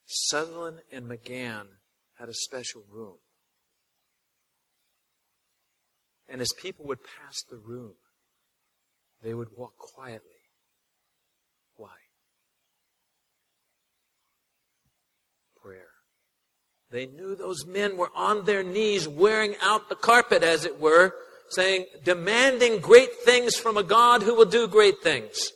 Sutherland 0.07 0.79
and 0.93 1.09
Magan 1.09 1.67
had 2.17 2.29
a 2.29 2.33
special 2.33 2.85
room. 2.89 3.17
And 6.29 6.41
as 6.41 6.53
people 6.63 6.87
would 6.87 7.01
pass 7.03 7.43
the 7.51 7.57
room, 7.57 7.95
they 9.21 9.35
would 9.35 9.49
walk 9.57 9.77
quietly. 9.79 10.31
Why? 11.77 11.89
Prayer. 15.61 15.89
They 16.93 17.07
knew 17.07 17.35
those 17.35 17.67
men 17.67 17.97
were 17.97 18.13
on 18.15 18.45
their 18.45 18.63
knees, 18.63 19.09
wearing 19.09 19.57
out 19.61 19.89
the 19.89 19.97
carpet, 19.97 20.45
as 20.45 20.65
it 20.65 20.81
were, 20.81 21.15
saying, 21.51 21.87
demanding 22.05 22.81
great 22.81 23.13
things 23.25 23.57
from 23.57 23.77
a 23.77 23.83
God 23.83 24.23
who 24.23 24.35
will 24.35 24.45
do 24.45 24.67
great 24.67 25.03
things. 25.03 25.53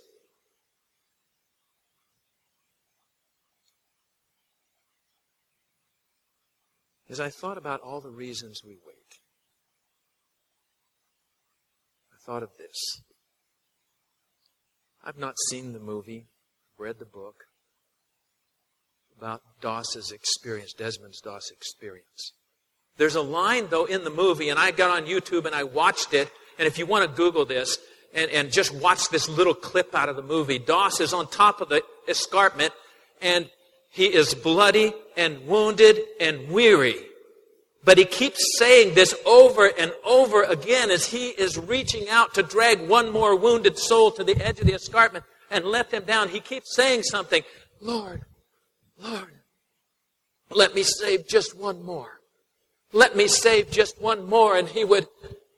As 7.11 7.21
I 7.21 7.31
thought 7.31 7.57
about 7.57 7.81
all 7.81 8.01
the 8.01 8.11
reasons 8.11 8.61
we 8.63 8.77
wait, 8.87 8.97
I 12.13 12.17
thought 12.27 12.43
of 12.43 12.51
this. 12.59 13.03
I've 15.03 15.17
not 15.17 15.35
seen 15.49 15.73
the 15.73 15.79
movie, 15.79 16.27
read 16.77 16.99
the 16.99 17.07
book 17.07 17.45
about 19.17 19.41
Doss's 19.61 20.13
experience, 20.13 20.75
Desmond 20.75 21.15
Doss' 21.25 21.51
experience. 21.51 22.33
There's 22.99 23.15
a 23.15 23.23
line, 23.23 23.69
though, 23.71 23.85
in 23.85 24.05
the 24.05 24.11
movie, 24.11 24.51
and 24.51 24.59
I 24.59 24.73
got 24.73 24.91
on 24.91 25.09
YouTube 25.09 25.47
and 25.47 25.55
I 25.55 25.63
watched 25.63 26.13
it. 26.13 26.31
And 26.59 26.67
if 26.67 26.79
you 26.79 26.85
want 26.85 27.09
to 27.09 27.17
Google 27.17 27.45
this 27.45 27.79
and, 28.13 28.31
and 28.33 28.53
just 28.53 28.75
watch 28.75 29.09
this 29.09 29.29
little 29.29 29.55
clip 29.55 29.95
out 29.95 30.09
of 30.09 30.17
the 30.17 30.23
movie, 30.23 30.59
Doss 30.59 31.01
is 31.01 31.13
on 31.13 31.29
top 31.29 31.61
of 31.61 31.69
the 31.69 31.83
escarpment 32.09 32.73
and 33.23 33.49
he 33.91 34.07
is 34.07 34.35
bloody 34.35 34.93
and 35.17 35.47
wounded 35.47 36.01
and 36.21 36.49
weary. 36.49 36.97
But 37.85 37.99
he 37.99 38.05
keeps 38.05 38.59
saying 38.59 38.95
this 38.95 39.15
over 39.25 39.71
and 39.79 39.93
over 40.05 40.43
again 40.43 40.91
as 40.91 41.07
he 41.07 41.29
is 41.29 41.57
reaching 41.57 42.09
out 42.09 42.35
to 42.35 42.43
drag 42.43 42.81
one 42.81 43.11
more 43.11 43.37
wounded 43.37 43.79
soul 43.79 44.11
to 44.13 44.25
the 44.25 44.37
edge 44.45 44.59
of 44.59 44.67
the 44.67 44.75
escarpment 44.75 45.25
and 45.51 45.65
let 45.65 45.91
them 45.91 46.05
down. 46.05 46.29
He 46.29 46.41
keeps 46.41 46.75
saying 46.75 47.05
something 47.05 47.43
Lord, 47.81 48.25
Lord, 48.99 49.33
let 50.51 50.75
me 50.75 50.83
save 50.83 51.29
just 51.29 51.57
one 51.57 51.83
more. 51.85 52.18
Let 52.93 53.17
me 53.17 53.29
save 53.29 53.71
just 53.71 54.01
one 54.01 54.29
more. 54.29 54.57
And 54.57 54.69
he 54.69 54.85
would, 54.85 55.07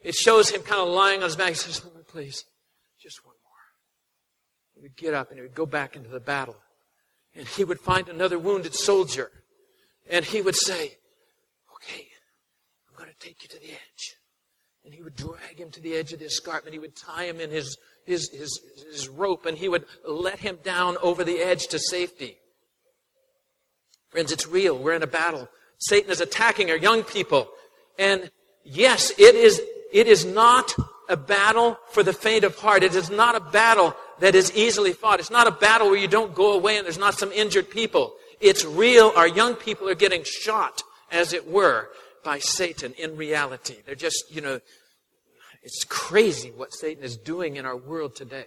it 0.03 0.15
shows 0.15 0.51
him 0.51 0.63
kind 0.63 0.81
of 0.81 0.89
lying 0.89 1.21
on 1.21 1.25
his 1.25 1.37
back. 1.37 1.51
He 1.51 1.55
says, 1.55 1.85
Lord, 1.85 2.07
please, 2.07 2.45
just 3.01 3.25
one 3.25 3.37
more. 3.45 4.75
He 4.75 4.81
would 4.83 4.97
get 4.97 5.15
up 5.15 5.31
and 5.31 5.39
he 5.39 5.43
would 5.43 5.55
go 5.55 5.67
back 5.67 5.97
into 5.97 6.09
the 6.09 6.21
battle. 6.21 6.57
And 7.35 7.47
he 7.47 7.65
would 7.65 7.81
find 7.81 8.09
another 8.09 8.39
wounded 8.39 8.75
soldier. 8.75 9.31
And 10.09 10.25
he 10.25 10.43
would 10.43 10.57
say, 10.57 10.97
Okay, 11.77 12.07
I'm 12.89 12.97
going 12.97 13.09
to 13.09 13.27
take 13.27 13.43
you 13.43 13.49
to 13.49 13.61
the 13.61 13.71
edge. 13.71 14.17
And 14.85 14.93
he 14.93 15.03
would 15.03 15.15
drag 15.15 15.59
him 15.59 15.71
to 15.71 15.81
the 15.81 15.95
edge 15.95 16.13
of 16.13 16.19
the 16.19 16.25
escarpment. 16.25 16.73
He 16.73 16.79
would 16.79 16.97
tie 16.97 17.25
him 17.25 17.41
in 17.41 17.51
his, 17.51 17.77
his, 18.05 18.29
his, 18.31 18.61
his 18.91 19.09
rope 19.09 19.47
and 19.47 19.57
he 19.57 19.69
would 19.69 19.85
let 20.07 20.41
him 20.41 20.59
down 20.65 20.97
over 21.03 21.23
the 21.23 21.39
edge 21.39 21.69
to 21.69 21.79
safety. 21.79 22.39
Friends, 24.09 24.33
it's 24.33 24.49
real. 24.49 24.77
We're 24.77 24.95
in 24.95 25.03
a 25.03 25.07
battle. 25.07 25.49
Satan 25.81 26.11
is 26.11 26.21
attacking 26.21 26.71
our 26.71 26.77
young 26.77 27.03
people. 27.03 27.49
And 27.99 28.31
yes, 28.65 29.11
it 29.19 29.35
is, 29.35 29.61
it 29.93 30.07
is 30.07 30.25
not 30.25 30.75
a 31.09 31.17
battle 31.17 31.79
for 31.91 32.03
the 32.03 32.13
faint 32.13 32.45
of 32.45 32.57
heart. 32.57 32.83
It 32.83 32.95
is 32.95 33.11
not 33.11 33.35
a 33.35 33.41
battle 33.41 33.97
that 34.21 34.35
is 34.35 34.55
easily 34.55 34.93
fought. 34.93 35.19
It's 35.19 35.31
not 35.31 35.47
a 35.47 35.51
battle 35.51 35.89
where 35.89 35.99
you 35.99 36.07
don't 36.09 36.35
go 36.35 36.53
away 36.53 36.77
and 36.77 36.85
there's 36.85 36.99
not 36.99 37.15
some 37.15 37.33
injured 37.33 37.71
people. 37.71 38.15
It's 38.41 38.65
real. 38.65 39.13
Our 39.17 39.27
young 39.27 39.55
people 39.55 39.89
are 39.89 39.95
getting 39.95 40.23
shot, 40.25 40.83
as 41.11 41.33
it 41.33 41.51
were, 41.51 41.89
by 42.23 42.39
Satan 42.39 42.93
in 42.99 43.17
reality. 43.17 43.77
They're 43.85 43.95
just, 43.95 44.25
you 44.31 44.41
know, 44.41 44.61
it's 45.63 45.85
crazy 45.85 46.51
what 46.51 46.73
Satan 46.73 47.03
is 47.03 47.17
doing 47.17 47.57
in 47.57 47.67
our 47.67 47.77
world 47.77 48.15
today. 48.15 48.47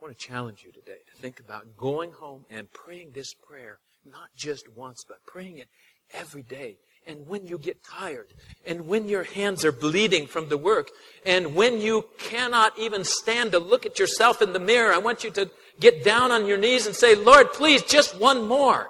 I 0.00 0.04
want 0.04 0.16
to 0.16 0.26
challenge 0.26 0.62
you 0.64 0.70
today 0.70 0.98
to 1.07 1.07
think 1.20 1.40
about 1.40 1.76
going 1.76 2.12
home 2.12 2.44
and 2.50 2.72
praying 2.72 3.10
this 3.12 3.34
prayer, 3.34 3.78
not 4.04 4.28
just 4.36 4.68
once, 4.74 5.04
but 5.06 5.18
praying 5.26 5.58
it 5.58 5.68
every 6.14 6.42
day. 6.42 6.76
And 7.06 7.26
when 7.26 7.46
you 7.46 7.58
get 7.58 7.82
tired, 7.82 8.28
and 8.66 8.86
when 8.86 9.08
your 9.08 9.24
hands 9.24 9.64
are 9.64 9.72
bleeding 9.72 10.26
from 10.26 10.48
the 10.48 10.58
work, 10.58 10.90
and 11.24 11.54
when 11.54 11.80
you 11.80 12.04
cannot 12.18 12.78
even 12.78 13.04
stand 13.04 13.52
to 13.52 13.58
look 13.58 13.86
at 13.86 13.98
yourself 13.98 14.42
in 14.42 14.52
the 14.52 14.60
mirror, 14.60 14.92
I 14.92 14.98
want 14.98 15.24
you 15.24 15.30
to 15.30 15.50
get 15.80 16.04
down 16.04 16.30
on 16.30 16.46
your 16.46 16.58
knees 16.58 16.86
and 16.86 16.94
say, 16.94 17.14
Lord, 17.14 17.52
please, 17.52 17.82
just 17.82 18.20
one 18.20 18.46
more. 18.46 18.88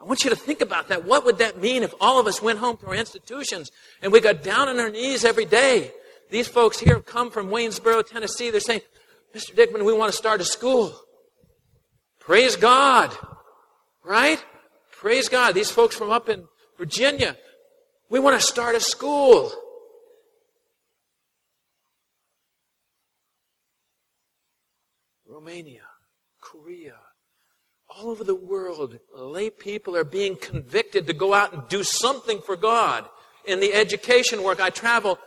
I 0.00 0.04
want 0.04 0.24
you 0.24 0.30
to 0.30 0.36
think 0.36 0.60
about 0.60 0.88
that. 0.88 1.04
What 1.04 1.24
would 1.24 1.38
that 1.38 1.60
mean 1.60 1.82
if 1.82 1.94
all 2.00 2.20
of 2.20 2.26
us 2.26 2.40
went 2.40 2.58
home 2.58 2.76
to 2.78 2.86
our 2.86 2.94
institutions 2.94 3.70
and 4.02 4.12
we 4.12 4.20
got 4.20 4.42
down 4.42 4.68
on 4.68 4.78
our 4.78 4.90
knees 4.90 5.24
every 5.24 5.44
day? 5.44 5.92
These 6.30 6.48
folks 6.48 6.78
here 6.78 6.94
have 6.94 7.06
come 7.06 7.30
from 7.30 7.48
Waynesboro, 7.48 8.06
Tennessee. 8.06 8.50
They're 8.50 8.60
saying, 8.60 8.82
Mr. 9.34 9.54
Dickman, 9.54 9.84
we 9.84 9.92
want 9.92 10.10
to 10.10 10.16
start 10.16 10.40
a 10.40 10.44
school. 10.44 10.92
Praise 12.18 12.56
God. 12.56 13.16
Right? 14.04 14.44
Praise 14.92 15.28
God. 15.28 15.54
These 15.54 15.70
folks 15.70 15.96
from 15.96 16.10
up 16.10 16.28
in 16.28 16.44
Virginia, 16.76 17.36
we 18.08 18.18
want 18.18 18.40
to 18.40 18.46
start 18.46 18.74
a 18.74 18.80
school. 18.80 19.52
Romania, 25.28 25.82
Korea, 26.40 26.96
all 27.88 28.10
over 28.10 28.24
the 28.24 28.34
world, 28.34 28.98
lay 29.14 29.48
people 29.48 29.96
are 29.96 30.04
being 30.04 30.36
convicted 30.36 31.06
to 31.06 31.12
go 31.12 31.32
out 31.32 31.52
and 31.52 31.66
do 31.68 31.82
something 31.82 32.40
for 32.42 32.56
God. 32.56 33.08
In 33.46 33.60
the 33.60 33.72
education 33.72 34.42
work, 34.42 34.60
I 34.60 34.70
travel 34.70 35.18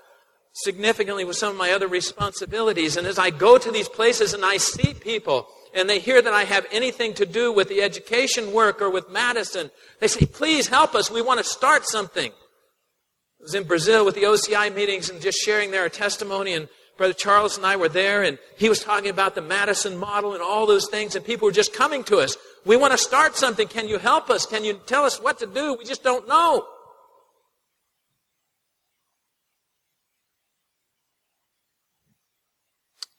significantly 0.53 1.25
with 1.25 1.35
some 1.35 1.51
of 1.51 1.57
my 1.57 1.71
other 1.71 1.87
responsibilities. 1.87 2.95
And 2.95 3.07
as 3.07 3.19
I 3.19 3.31
go 3.31 3.57
to 3.57 3.71
these 3.71 3.89
places 3.89 4.33
and 4.33 4.45
I 4.45 4.57
see 4.57 4.93
people 4.93 5.47
and 5.73 5.89
they 5.89 5.99
hear 5.99 6.21
that 6.21 6.33
I 6.33 6.43
have 6.43 6.67
anything 6.71 7.13
to 7.15 7.25
do 7.25 7.51
with 7.51 7.69
the 7.69 7.81
education 7.81 8.53
work 8.53 8.81
or 8.81 8.89
with 8.89 9.09
Madison, 9.09 9.71
they 9.99 10.07
say, 10.07 10.25
please 10.25 10.67
help 10.67 10.93
us. 10.93 11.09
We 11.09 11.23
want 11.23 11.39
to 11.39 11.43
start 11.43 11.85
something. 11.85 12.31
I 12.31 13.43
was 13.43 13.55
in 13.55 13.63
Brazil 13.63 14.05
with 14.05 14.15
the 14.15 14.23
OCI 14.23 14.73
meetings 14.73 15.09
and 15.09 15.19
just 15.19 15.39
sharing 15.39 15.71
their 15.71 15.89
testimony 15.89 16.53
and 16.53 16.69
Brother 16.95 17.13
Charles 17.13 17.57
and 17.57 17.65
I 17.65 17.75
were 17.75 17.89
there 17.89 18.21
and 18.21 18.37
he 18.55 18.69
was 18.69 18.79
talking 18.79 19.09
about 19.09 19.33
the 19.33 19.41
Madison 19.41 19.97
model 19.97 20.33
and 20.33 20.43
all 20.43 20.67
those 20.67 20.87
things 20.87 21.15
and 21.15 21.25
people 21.25 21.47
were 21.47 21.51
just 21.51 21.73
coming 21.73 22.03
to 22.05 22.17
us. 22.17 22.37
We 22.63 22.77
want 22.77 22.91
to 22.91 22.97
start 22.99 23.35
something. 23.35 23.67
Can 23.67 23.87
you 23.87 23.97
help 23.97 24.29
us? 24.29 24.45
Can 24.45 24.63
you 24.63 24.79
tell 24.85 25.03
us 25.03 25.19
what 25.19 25.39
to 25.39 25.47
do? 25.47 25.73
We 25.73 25.85
just 25.85 26.03
don't 26.03 26.27
know. 26.27 26.67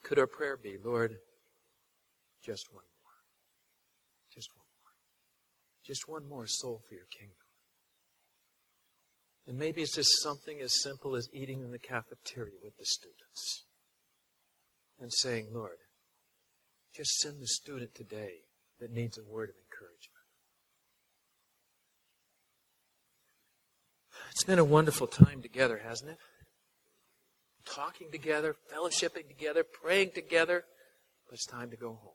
Could 0.04 0.18
our 0.18 0.26
prayer 0.26 0.58
be, 0.62 0.76
Lord, 0.84 1.16
just 2.44 2.68
one 2.70 2.84
more? 2.84 3.16
Just 4.32 4.50
one 4.54 4.66
more. 4.78 4.92
Just 5.84 6.02
one 6.06 6.28
more 6.28 6.46
soul 6.46 6.82
for 6.86 6.94
your 6.94 7.06
kingdom. 7.18 7.36
And 9.46 9.58
maybe 9.58 9.82
it's 9.82 9.96
just 9.96 10.22
something 10.22 10.60
as 10.60 10.82
simple 10.82 11.16
as 11.16 11.28
eating 11.32 11.62
in 11.62 11.70
the 11.70 11.78
cafeteria 11.78 12.54
with 12.62 12.76
the 12.76 12.84
students 12.84 13.64
and 15.00 15.10
saying, 15.12 15.48
Lord, 15.52 15.78
just 16.94 17.18
send 17.18 17.40
the 17.40 17.46
student 17.46 17.94
today 17.94 18.44
that 18.80 18.92
needs 18.92 19.18
a 19.18 19.24
word 19.24 19.48
of 19.48 19.56
encouragement. 19.56 20.24
It's 24.30 24.44
been 24.44 24.58
a 24.58 24.64
wonderful 24.64 25.06
time 25.06 25.40
together, 25.42 25.80
hasn't 25.84 26.10
it? 26.10 26.18
Talking 27.64 28.10
together, 28.10 28.54
fellowshipping 28.72 29.28
together, 29.28 29.64
praying 29.64 30.10
together. 30.14 30.64
But 31.28 31.34
it's 31.34 31.46
time 31.46 31.70
to 31.70 31.76
go 31.76 31.88
home. 31.88 32.12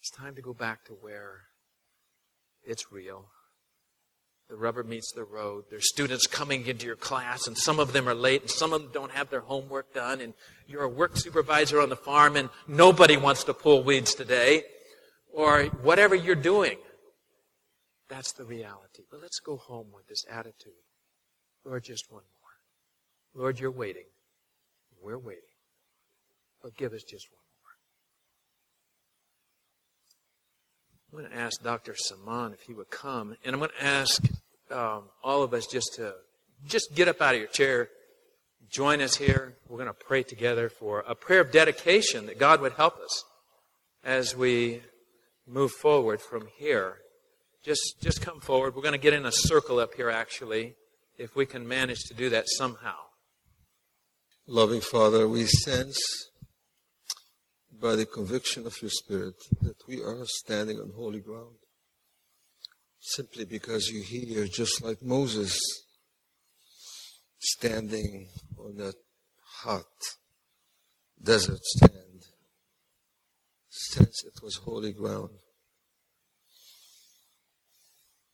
It's 0.00 0.10
time 0.10 0.34
to 0.34 0.42
go 0.42 0.52
back 0.52 0.84
to 0.86 0.92
where 0.92 1.40
it's 2.62 2.92
real. 2.92 3.26
The 4.50 4.56
rubber 4.56 4.84
meets 4.84 5.10
the 5.12 5.24
road. 5.24 5.64
There's 5.70 5.88
students 5.88 6.26
coming 6.26 6.66
into 6.66 6.84
your 6.84 6.96
class, 6.96 7.46
and 7.46 7.56
some 7.56 7.80
of 7.80 7.94
them 7.94 8.06
are 8.06 8.14
late, 8.14 8.42
and 8.42 8.50
some 8.50 8.74
of 8.74 8.82
them 8.82 8.90
don't 8.92 9.12
have 9.12 9.30
their 9.30 9.40
homework 9.40 9.94
done, 9.94 10.20
and 10.20 10.34
you're 10.66 10.82
a 10.82 10.88
work 10.88 11.16
supervisor 11.16 11.80
on 11.80 11.88
the 11.88 11.96
farm, 11.96 12.36
and 12.36 12.50
nobody 12.68 13.16
wants 13.16 13.44
to 13.44 13.54
pull 13.54 13.82
weeds 13.82 14.14
today, 14.14 14.64
or 15.32 15.64
whatever 15.82 16.14
you're 16.14 16.34
doing. 16.34 16.76
That's 18.10 18.32
the 18.32 18.44
reality. 18.44 19.04
But 19.10 19.22
let's 19.22 19.40
go 19.40 19.56
home 19.56 19.86
with 19.94 20.06
this 20.08 20.24
attitude. 20.30 20.74
Lord, 21.64 21.84
just 21.84 22.12
one 22.12 22.24
Lord, 23.34 23.58
you're 23.58 23.70
waiting. 23.70 24.04
We're 25.02 25.18
waiting. 25.18 25.42
But 26.62 26.76
give 26.76 26.92
us 26.92 27.02
just 27.02 27.28
one 27.30 27.40
more. 31.12 31.22
I'm 31.22 31.28
going 31.28 31.36
to 31.36 31.44
ask 31.44 31.62
Dr. 31.62 31.94
Saman 31.96 32.52
if 32.52 32.62
he 32.62 32.72
would 32.72 32.90
come, 32.90 33.36
and 33.44 33.54
I'm 33.54 33.58
going 33.58 33.70
to 33.78 33.84
ask 33.84 34.22
um, 34.70 35.04
all 35.22 35.42
of 35.42 35.52
us 35.52 35.66
just 35.66 35.94
to 35.96 36.14
just 36.66 36.94
get 36.94 37.08
up 37.08 37.20
out 37.20 37.34
of 37.34 37.40
your 37.40 37.48
chair, 37.48 37.88
join 38.70 39.00
us 39.00 39.16
here. 39.16 39.56
We're 39.68 39.78
going 39.78 39.88
to 39.88 39.94
pray 39.94 40.22
together 40.22 40.68
for 40.68 41.00
a 41.06 41.14
prayer 41.14 41.40
of 41.40 41.52
dedication 41.52 42.26
that 42.26 42.38
God 42.38 42.60
would 42.60 42.72
help 42.72 42.98
us 42.98 43.24
as 44.02 44.36
we 44.36 44.80
move 45.46 45.72
forward 45.72 46.20
from 46.20 46.48
here. 46.56 46.98
Just, 47.62 47.96
just 48.00 48.20
come 48.20 48.40
forward. 48.40 48.74
We're 48.74 48.82
going 48.82 48.92
to 48.92 48.98
get 48.98 49.12
in 49.12 49.26
a 49.26 49.32
circle 49.32 49.78
up 49.78 49.94
here, 49.94 50.10
actually, 50.10 50.74
if 51.18 51.34
we 51.34 51.46
can 51.46 51.66
manage 51.66 52.00
to 52.08 52.14
do 52.14 52.30
that 52.30 52.44
somehow. 52.46 52.94
Loving 54.46 54.82
Father, 54.82 55.26
we 55.26 55.46
sense 55.46 56.28
by 57.80 57.96
the 57.96 58.04
conviction 58.04 58.66
of 58.66 58.76
your 58.82 58.90
Spirit 58.90 59.36
that 59.62 59.88
we 59.88 60.02
are 60.02 60.26
standing 60.26 60.78
on 60.78 60.92
holy 60.94 61.20
ground. 61.20 61.56
Simply 63.00 63.46
because 63.46 63.88
you 63.88 64.02
hear, 64.02 64.46
just 64.46 64.84
like 64.84 65.02
Moses 65.02 65.58
standing 67.38 68.28
on 68.58 68.76
that 68.76 68.96
hot 69.62 69.86
desert 71.22 71.64
stand, 71.64 72.24
sense 73.70 74.24
it 74.26 74.42
was 74.42 74.56
holy 74.56 74.92
ground. 74.92 75.30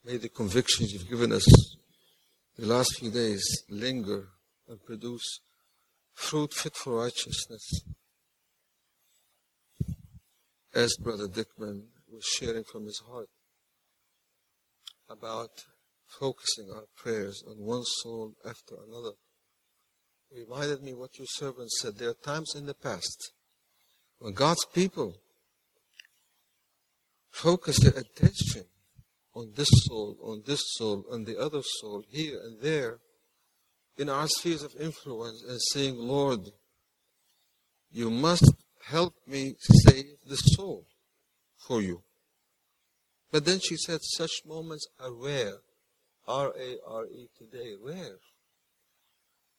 May 0.05 0.17
the 0.17 0.29
convictions 0.29 0.93
you've 0.93 1.09
given 1.09 1.31
us 1.31 1.47
the 2.59 2.67
last 2.67 2.99
few 2.99 3.13
days 3.13 3.45
linger 3.69 4.31
and 4.69 4.85
produce 4.85 5.41
fruit 6.21 6.53
fit 6.53 6.77
for 6.77 7.03
righteousness. 7.03 7.83
As 10.75 10.95
Brother 11.01 11.27
Dickman 11.27 11.87
was 12.13 12.25
sharing 12.25 12.63
from 12.65 12.85
his 12.85 13.03
heart 13.11 13.29
about 15.09 15.51
focusing 16.07 16.71
our 16.73 16.85
prayers 16.97 17.43
on 17.49 17.57
one 17.57 17.83
soul 17.85 18.35
after 18.47 18.77
another, 18.87 19.13
reminded 20.33 20.83
me 20.83 20.93
what 20.93 21.19
your 21.19 21.27
servant 21.27 21.71
said. 21.73 21.97
There 21.97 22.11
are 22.11 22.25
times 22.25 22.55
in 22.55 22.67
the 22.67 22.75
past 22.75 23.33
when 24.19 24.35
God's 24.35 24.65
people 24.67 25.17
focus 27.31 27.81
their 27.81 27.99
attention 27.99 28.67
on 29.35 29.53
this 29.57 29.71
soul, 29.87 30.17
on 30.23 30.43
this 30.47 30.61
soul, 30.77 31.05
on 31.11 31.25
the 31.25 31.39
other 31.39 31.63
soul, 31.63 32.05
here 32.09 32.39
and 32.45 32.61
there, 32.61 32.99
in 33.97 34.09
our 34.09 34.27
spheres 34.29 34.63
of 34.63 34.75
influence, 34.79 35.43
and 35.47 35.61
saying, 35.73 35.97
Lord, 35.97 36.41
you 37.91 38.11
must 38.11 38.51
help 38.87 39.15
me 39.27 39.55
save 39.61 40.17
the 40.27 40.37
soul 40.37 40.87
for 41.59 41.83
you. 41.83 42.03
But 43.31 43.45
then 43.45 43.61
she 43.61 43.77
said, 43.77 44.01
such 44.03 44.43
moments 44.47 44.89
are 44.99 45.13
rare. 45.13 45.59
R 46.27 46.53
A 46.59 46.77
R 46.87 47.07
E 47.07 47.29
today, 47.37 47.75
rare. 47.83 48.17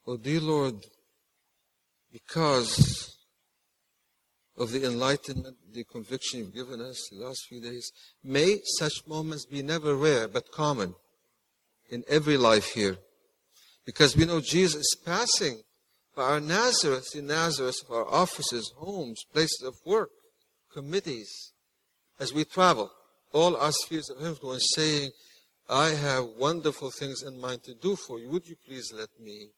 Oh, 0.07 0.17
dear 0.17 0.39
Lord, 0.39 0.75
because 2.11 3.17
of 4.57 4.71
the 4.71 4.85
enlightenment, 4.85 5.57
the 5.73 5.83
conviction 5.83 6.39
you've 6.39 6.53
given 6.53 6.81
us 6.81 7.09
the 7.09 7.23
last 7.23 7.45
few 7.47 7.61
days. 7.61 7.91
May 8.23 8.59
such 8.77 8.93
moments 9.07 9.45
be 9.45 9.61
never 9.61 9.95
rare, 9.95 10.27
but 10.27 10.51
common 10.51 10.95
in 11.89 12.03
every 12.07 12.37
life 12.37 12.73
here. 12.73 12.97
Because 13.85 14.15
we 14.15 14.25
know 14.25 14.41
Jesus 14.41 14.81
is 14.81 14.97
passing 15.03 15.61
by 16.15 16.23
our 16.23 16.39
Nazareth, 16.39 17.11
the 17.13 17.21
Nazareth 17.21 17.77
of 17.87 17.95
our 17.95 18.07
offices, 18.07 18.71
homes, 18.77 19.23
places 19.33 19.63
of 19.65 19.75
work, 19.85 20.09
committees, 20.73 21.53
as 22.19 22.33
we 22.33 22.45
travel, 22.45 22.91
all 23.33 23.55
our 23.55 23.71
spheres 23.71 24.09
of 24.09 24.23
influence, 24.23 24.71
saying, 24.75 25.11
I 25.69 25.89
have 25.89 26.25
wonderful 26.37 26.91
things 26.91 27.23
in 27.23 27.39
mind 27.39 27.63
to 27.63 27.73
do 27.73 27.95
for 27.95 28.19
you. 28.19 28.29
Would 28.29 28.47
you 28.47 28.55
please 28.65 28.91
let 28.93 29.09
me? 29.19 29.49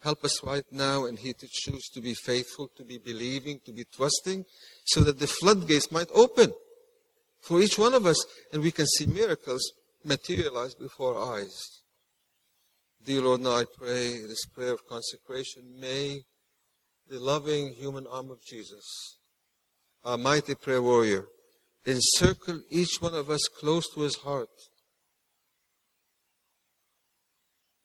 Help 0.00 0.24
us 0.24 0.42
right 0.42 0.64
now 0.72 1.04
and 1.04 1.18
He 1.18 1.32
to 1.32 1.46
choose 1.48 1.88
to 1.90 2.00
be 2.00 2.14
faithful, 2.14 2.68
to 2.76 2.84
be 2.84 2.98
believing, 2.98 3.60
to 3.66 3.72
be 3.72 3.84
trusting, 3.84 4.44
so 4.84 5.00
that 5.02 5.20
the 5.20 5.28
floodgates 5.28 5.92
might 5.92 6.08
open 6.12 6.52
for 7.40 7.60
each 7.60 7.78
one 7.78 7.94
of 7.94 8.06
us 8.06 8.24
and 8.52 8.62
we 8.62 8.70
can 8.70 8.86
see 8.86 9.06
miracles 9.06 9.72
materialize 10.04 10.74
before 10.74 11.16
our 11.16 11.38
eyes. 11.40 11.81
Dear 13.04 13.22
Lord, 13.22 13.40
now 13.40 13.56
I 13.56 13.64
pray 13.76 14.20
this 14.26 14.44
prayer 14.46 14.72
of 14.72 14.86
consecration. 14.86 15.62
May 15.80 16.22
the 17.08 17.18
loving 17.18 17.74
human 17.74 18.06
arm 18.06 18.30
of 18.30 18.42
Jesus, 18.44 19.18
our 20.04 20.16
mighty 20.16 20.54
prayer 20.54 20.82
warrior, 20.82 21.24
encircle 21.84 22.60
each 22.70 22.98
one 23.00 23.14
of 23.14 23.28
us 23.28 23.42
close 23.58 23.92
to 23.94 24.02
his 24.02 24.16
heart 24.16 24.48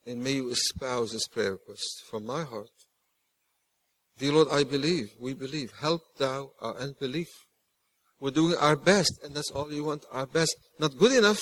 and 0.08 0.24
may 0.24 0.32
you 0.32 0.50
espouse 0.50 1.12
this 1.12 1.28
prayer 1.28 1.52
request 1.52 2.04
from 2.10 2.26
my 2.26 2.44
heart. 2.44 2.70
Dear 4.18 4.32
Lord, 4.32 4.48
I 4.52 4.64
believe, 4.64 5.12
we 5.20 5.34
believe. 5.34 5.74
Help 5.80 6.02
thou 6.18 6.52
our 6.62 6.76
unbelief. 6.78 7.28
We're 8.20 8.32
doing 8.32 8.56
our 8.58 8.78
best, 8.78 9.20
and 9.24 9.36
that's 9.36 9.52
all 9.52 9.72
you 9.72 9.84
want, 9.84 10.06
our 10.12 10.26
best. 10.26 10.56
Not 10.80 10.98
good 10.98 11.12
enough, 11.12 11.42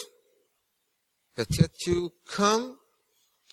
but 1.36 1.48
yet 1.58 1.70
you 1.86 2.12
come 2.28 2.78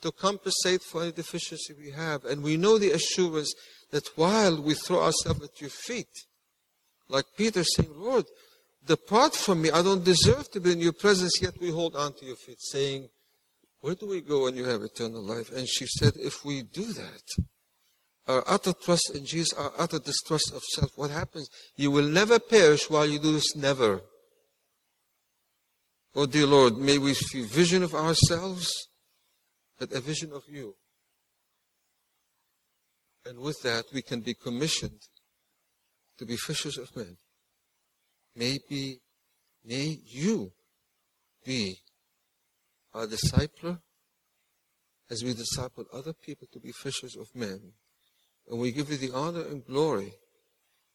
to 0.03 0.13
compensate 0.13 0.83
for 0.83 1.03
any 1.03 1.13
deficiency 1.13 1.75
we 1.75 1.91
have. 1.91 2.25
And 2.25 2.43
we 2.43 2.57
know 2.57 2.79
the 2.79 2.91
assurance 2.91 3.55
that 3.91 4.09
while 4.17 4.61
we 4.61 4.75
throw 4.75 5.03
ourselves 5.03 5.45
at 5.45 5.61
your 5.61 5.71
feet, 5.71 6.09
like 7.09 7.25
Peter 7.37 7.65
saying, 7.65 7.91
Lord, 7.95 8.27
depart 8.87 9.35
from 9.35 9.63
me. 9.63 9.71
I 9.71 9.83
don't 9.83 10.05
deserve 10.05 10.51
to 10.53 10.61
be 10.61 10.73
in 10.73 10.81
your 10.81 10.93
presence, 10.93 11.41
yet 11.41 11.55
we 11.61 11.71
hold 11.71 11.95
on 11.97 12.15
to 12.15 12.25
your 12.25 12.37
feet, 12.37 12.61
saying, 12.61 13.09
where 13.83 13.97
do 13.97 14.07
we 14.07 14.21
go 14.21 14.45
when 14.45 14.57
you 14.57 14.65
have 14.65 14.83
eternal 14.83 15.23
life? 15.23 15.51
And 15.51 15.69
she 15.69 15.87
said, 15.87 16.15
If 16.17 16.45
we 16.45 16.63
do 16.63 16.85
that, 16.85 17.23
our 18.29 18.45
utter 18.47 18.73
trust 18.73 19.11
in 19.13 19.27
Jesus, 19.27 19.53
our 19.59 19.73
utter 19.77 19.99
distrust 19.99 20.53
of 20.55 20.63
self, 20.63 20.93
what 20.95 21.11
happens? 21.11 21.51
You 21.77 21.91
will 21.91 22.09
never 22.09 22.39
perish 22.39 22.89
while 22.89 23.07
you 23.07 23.19
do 23.19 23.33
this, 23.33 23.57
never. 23.57 24.03
Oh, 26.15 26.27
dear 26.27 26.47
Lord, 26.47 26.77
may 26.77 26.99
we 26.99 27.15
see 27.15 27.43
vision 27.43 27.83
of 27.83 27.93
ourselves, 27.93 28.71
but 29.79 29.93
a 29.93 30.01
vision 30.01 30.33
of 30.33 30.43
you. 30.49 30.75
And 33.25 33.39
with 33.39 33.63
that, 33.63 33.85
we 33.93 34.03
can 34.03 34.21
be 34.21 34.35
commissioned 34.35 35.01
to 36.19 36.27
be 36.27 36.37
fishers 36.37 36.79
of 36.79 36.95
men. 36.97 37.17
Maybe, 38.35 39.01
may 39.65 39.99
you 40.07 40.53
be 41.45 41.79
our 42.95 43.07
discipler 43.07 43.81
as 45.11 45.23
we 45.23 45.35
disciple 45.35 45.85
other 45.93 46.13
people 46.13 46.49
to 46.53 46.59
be 46.59 46.73
fishers 46.73 47.17
of 47.17 47.29
men. 47.35 47.61
And 48.49 48.59
we 48.59 48.73
give 48.73 48.91
you 48.91 48.97
the 48.97 49.13
honor 49.15 49.43
and 49.43 49.65
glory. 49.65 50.15